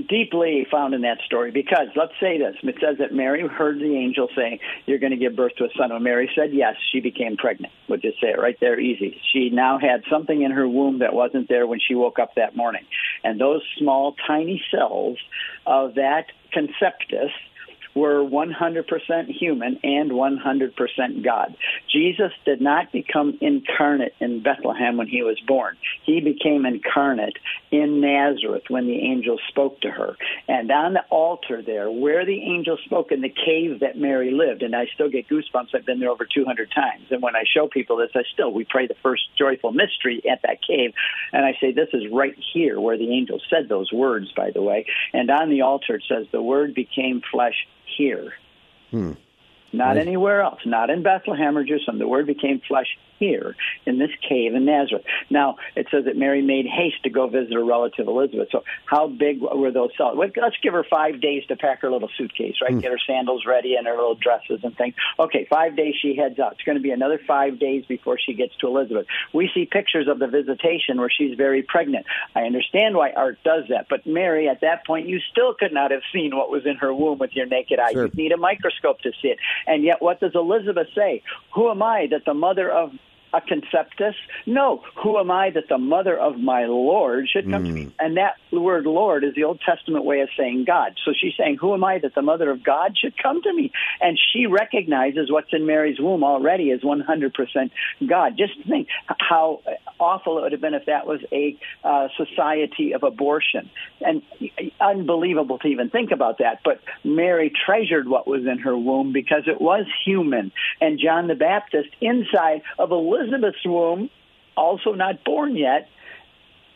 [0.08, 3.96] deeply found in that story because let's say this it says that mary heard the
[3.96, 7.00] angel saying you're going to give birth to a son when mary said yes she
[7.00, 10.68] became pregnant we'll just say it right there easy she now had something in her
[10.68, 12.84] womb that wasn't there when she woke up that morning
[13.24, 15.18] and those small tiny cells
[15.66, 17.32] of that conceptus
[17.94, 21.56] were 100% human and 100% God.
[21.92, 25.76] Jesus did not become incarnate in Bethlehem when he was born.
[26.04, 27.36] He became incarnate
[27.70, 30.16] in Nazareth when the angel spoke to her.
[30.48, 34.62] And on the altar there, where the angel spoke in the cave that Mary lived,
[34.62, 37.06] and I still get goosebumps, I've been there over 200 times.
[37.10, 40.42] And when I show people this, I still, we pray the first joyful mystery at
[40.42, 40.92] that cave.
[41.32, 44.62] And I say, this is right here where the angel said those words, by the
[44.62, 44.86] way.
[45.12, 47.66] And on the altar it says, the word became flesh
[47.96, 48.32] here.
[48.90, 49.12] Hmm.
[49.72, 51.98] Not anywhere else, not in Bethlehem or Jerusalem.
[51.98, 52.86] The word became flesh
[53.18, 53.56] here
[53.86, 55.04] in this cave in Nazareth.
[55.30, 58.48] Now, it says that Mary made haste to go visit her relative Elizabeth.
[58.50, 60.18] So, how big were those cells?
[60.18, 62.72] Let's give her five days to pack her little suitcase, right?
[62.72, 62.80] Hmm.
[62.80, 64.94] Get her sandals ready and her little dresses and things.
[65.18, 66.52] Okay, five days she heads out.
[66.52, 69.06] It's going to be another five days before she gets to Elizabeth.
[69.32, 72.06] We see pictures of the visitation where she's very pregnant.
[72.34, 75.90] I understand why art does that, but Mary, at that point, you still could not
[75.90, 77.92] have seen what was in her womb with your naked eye.
[77.92, 78.06] Sure.
[78.06, 79.38] You need a microscope to see it.
[79.66, 81.22] And yet, what does Elizabeth say?
[81.54, 82.92] Who am I that the mother of
[83.32, 84.14] a conceptus?
[84.46, 84.82] No.
[85.02, 87.92] Who am I that the mother of my Lord should come to me?
[87.98, 90.94] And that word Lord is the Old Testament way of saying God.
[91.04, 93.72] So she's saying, Who am I that the mother of God should come to me?
[94.00, 97.70] And she recognizes what's in Mary's womb already as 100%
[98.06, 98.36] God.
[98.36, 99.60] Just think how
[99.98, 103.70] awful it would have been if that was a uh, society of abortion.
[104.00, 104.22] And
[104.80, 106.60] unbelievable to even think about that.
[106.64, 110.52] But Mary treasured what was in her womb because it was human.
[110.80, 114.10] And John the Baptist, inside of Elizabeth's womb,
[114.56, 115.88] also not born yet,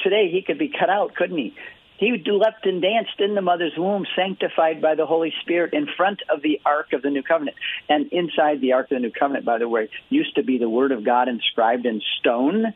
[0.01, 1.55] today he could be cut out, couldn't he?
[1.99, 6.21] He leapt and danced in the mother's womb, sanctified by the Holy Spirit in front
[6.29, 7.57] of the Ark of the New Covenant.
[7.89, 10.69] And inside the Ark of the New Covenant, by the way, used to be the
[10.69, 12.75] Word of God inscribed in stone.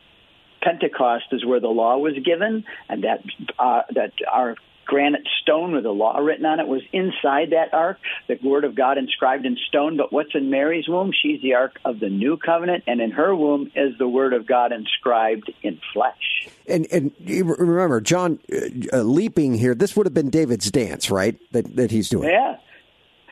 [0.61, 3.21] Pentecost is where the law was given, and that
[3.59, 4.55] uh, that our
[4.87, 8.75] granite stone with the law written on it was inside that ark, the word of
[8.75, 9.97] God inscribed in stone.
[9.97, 11.11] But what's in Mary's womb?
[11.21, 14.47] She's the ark of the new covenant, and in her womb is the word of
[14.47, 16.47] God inscribed in flesh.
[16.67, 19.75] And and remember, Jon, uh, uh, leaping here.
[19.75, 21.37] This would have been David's dance, right?
[21.51, 22.29] That that he's doing.
[22.29, 22.57] Yeah.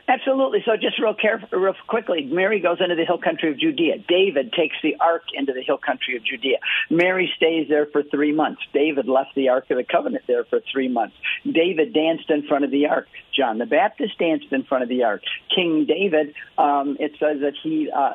[0.08, 0.62] Absolutely.
[0.64, 3.98] So, just real careful, real quickly, Mary goes into the hill country of Judea.
[4.06, 6.58] David takes the ark into the hill country of Judea.
[6.90, 8.62] Mary stays there for three months.
[8.72, 11.16] David left the ark of the covenant there for three months.
[11.44, 13.08] David danced in front of the ark.
[13.36, 15.22] John the Baptist danced in front of the ark.
[15.52, 18.12] King David, um, it says that he, uh,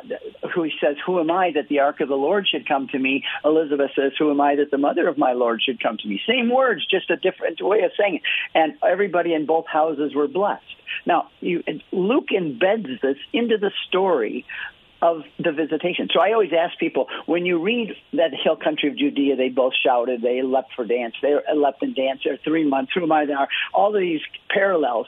[0.55, 2.99] who he says, "Who am I that the ark of the Lord should come to
[2.99, 6.07] me?" Elizabeth says, "Who am I that the mother of my Lord should come to
[6.07, 8.21] me?" Same words, just a different way of saying it.
[8.55, 10.63] And everybody in both houses were blessed.
[11.05, 14.45] Now, you, Luke embeds this into the story
[15.01, 16.09] of the visitation.
[16.13, 19.73] So I always ask people when you read that hill country of Judea, they both
[19.83, 23.47] shouted, they leapt for dance, they leapt and danced there three months, am I there?
[23.73, 25.07] All of these parallels.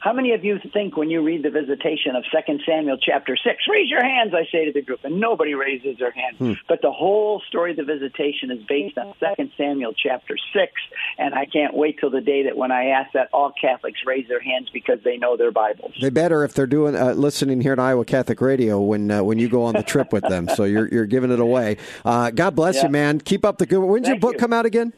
[0.00, 3.56] How many of you think when you read the visitation of Second Samuel chapter 6,
[3.70, 6.36] raise your hands, I say to the group, and nobody raises their hand.
[6.36, 6.52] Hmm.
[6.68, 10.72] But the whole story of the visitation is based on Second Samuel chapter 6,
[11.18, 14.28] and I can't wait till the day that when I ask that all Catholics raise
[14.28, 15.92] their hands because they know their Bibles.
[16.00, 19.38] They better if they're doing uh, listening here at Iowa Catholic Radio when uh, when
[19.38, 20.48] you go on the trip with them.
[20.48, 21.78] So you're you're giving it away.
[22.04, 22.84] Uh, God bless Yeah.
[22.84, 23.20] you, man.
[23.20, 23.80] Keep up the good.
[23.80, 24.38] When's your book you.
[24.38, 24.92] come out again?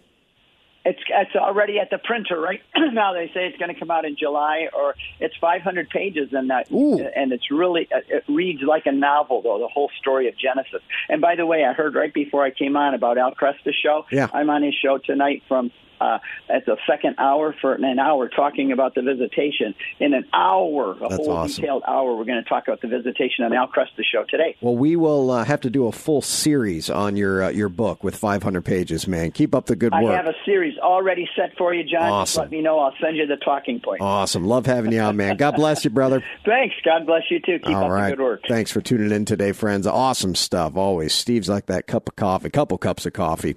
[0.89, 3.13] It's it's already at the printer right now.
[3.13, 6.71] They say it's going to come out in July, or it's 500 pages, and that
[6.71, 10.81] and it's really uh, it reads like a novel, though the whole story of Genesis.
[11.11, 14.07] And by the way, I heard right before I came on about Al Kresta's show.
[14.11, 14.29] Yeah.
[14.33, 15.71] I'm on his show tonight from.
[16.01, 16.19] Uh,
[16.49, 19.75] at the second hour for an hour talking about the visitation.
[20.01, 21.61] In an hour, a That's whole awesome.
[21.63, 24.57] detailed hour, we're going to talk about the visitation on Al Kresta's show today.
[24.61, 28.05] Well, we will uh, have to do a full series on your uh, your book
[28.05, 29.31] with 500 pages, man.
[29.33, 30.05] Keep up the good work.
[30.05, 32.01] I have a series already set for you, Jon.
[32.23, 32.43] Just Awesome.
[32.43, 32.79] let me know.
[32.79, 34.01] I'll send you the talking point.
[34.01, 34.45] Awesome.
[34.45, 35.37] Love having you on, man.
[35.37, 36.23] God bless you, brother.
[36.45, 36.75] Thanks.
[36.85, 37.59] God bless you too.
[37.59, 38.11] Keep All up right.
[38.11, 38.41] the good work.
[38.49, 39.87] Thanks for tuning in today, friends.
[39.87, 40.77] Awesome stuff.
[40.77, 41.15] Always.
[41.15, 43.57] Steve's like that cup of coffee, couple cups of coffee.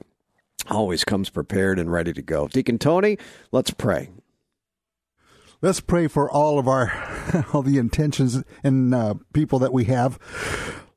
[0.70, 2.48] Always comes prepared and ready to go.
[2.48, 3.18] Deacon Tony,
[3.52, 4.10] let's pray.
[5.62, 10.18] Let's pray for all of our all the intentions and uh, people that we have.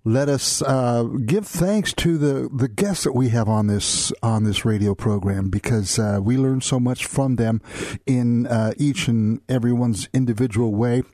[0.07, 4.45] Let us uh, give thanks to the, the guests that we have on this on
[4.45, 7.63] this radio program because uh, we learn so much from them
[8.05, 11.05] in uh, each and everyone's individual way.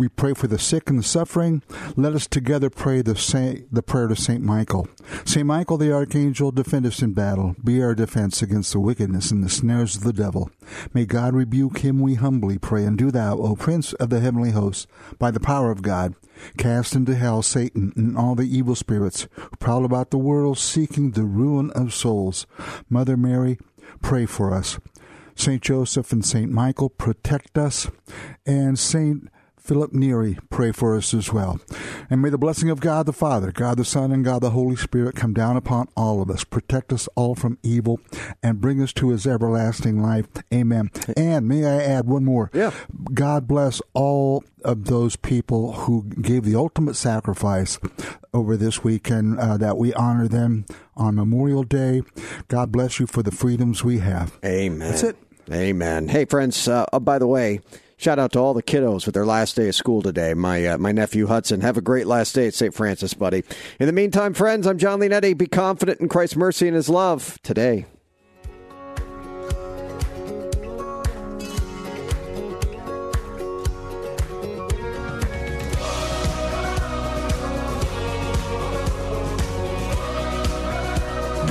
[0.00, 1.62] We pray for the sick and the suffering.
[1.94, 4.88] Let us together pray the saint, the prayer to Saint Michael.
[5.26, 7.54] Saint Michael, the archangel, defend us in battle.
[7.62, 10.50] Be our defense against the wickedness and the snares of the devil.
[10.94, 12.86] May God rebuke him, we humbly pray.
[12.86, 14.86] And do thou, O Prince of the heavenly hosts,
[15.18, 16.14] by the power of God,
[16.56, 21.10] cast into hell Satan and all the evil spirits who prowl about the world seeking
[21.10, 22.46] the ruin of souls.
[22.88, 23.58] Mother Mary,
[24.00, 24.78] pray for us.
[25.34, 27.90] Saint Joseph and Saint Michael, protect us.
[28.46, 29.28] And Saint
[29.70, 31.60] Philip Neri, pray for us as well.
[32.10, 34.74] And may the blessing of God the Father, God the Son, and God the Holy
[34.74, 38.00] Spirit come down upon all of us, protect us all from evil,
[38.42, 40.26] and bring us to his everlasting life.
[40.52, 40.90] Amen.
[41.16, 42.50] And may I add one more?
[42.52, 42.72] Yeah.
[43.14, 47.78] God bless all of those people who gave the ultimate sacrifice
[48.34, 50.66] over this weekend, uh, that we honor them
[50.96, 52.02] on Memorial Day.
[52.48, 54.36] God bless you for the freedoms we have.
[54.44, 54.80] Amen.
[54.80, 55.16] That's it.
[55.52, 56.08] Amen.
[56.08, 56.66] Hey, friends.
[56.66, 57.60] Uh, oh, by the way,
[58.00, 60.34] shout out to all the kiddos with their last day of school today.
[60.34, 61.60] My uh, my nephew Hudson.
[61.60, 62.74] Have a great last day at St.
[62.74, 63.44] Francis, buddy.
[63.78, 65.36] In the meantime, friends, I'm Jon Leonetti.
[65.36, 67.86] Be confident in Christ's mercy and His love today.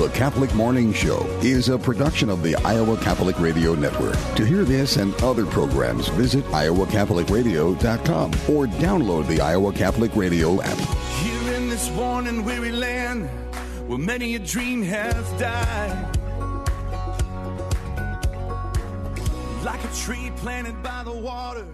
[0.10, 4.16] Catholic Morning Show is a production of the Iowa Catholic Radio Network.
[4.36, 10.78] To hear this and other programs, visit iowacatholicradio.com or download the Iowa Catholic Radio app.
[11.22, 13.30] Here in this worn and weary land,
[13.88, 16.18] where many a dream has died.
[19.64, 21.66] Like a tree planted by the water.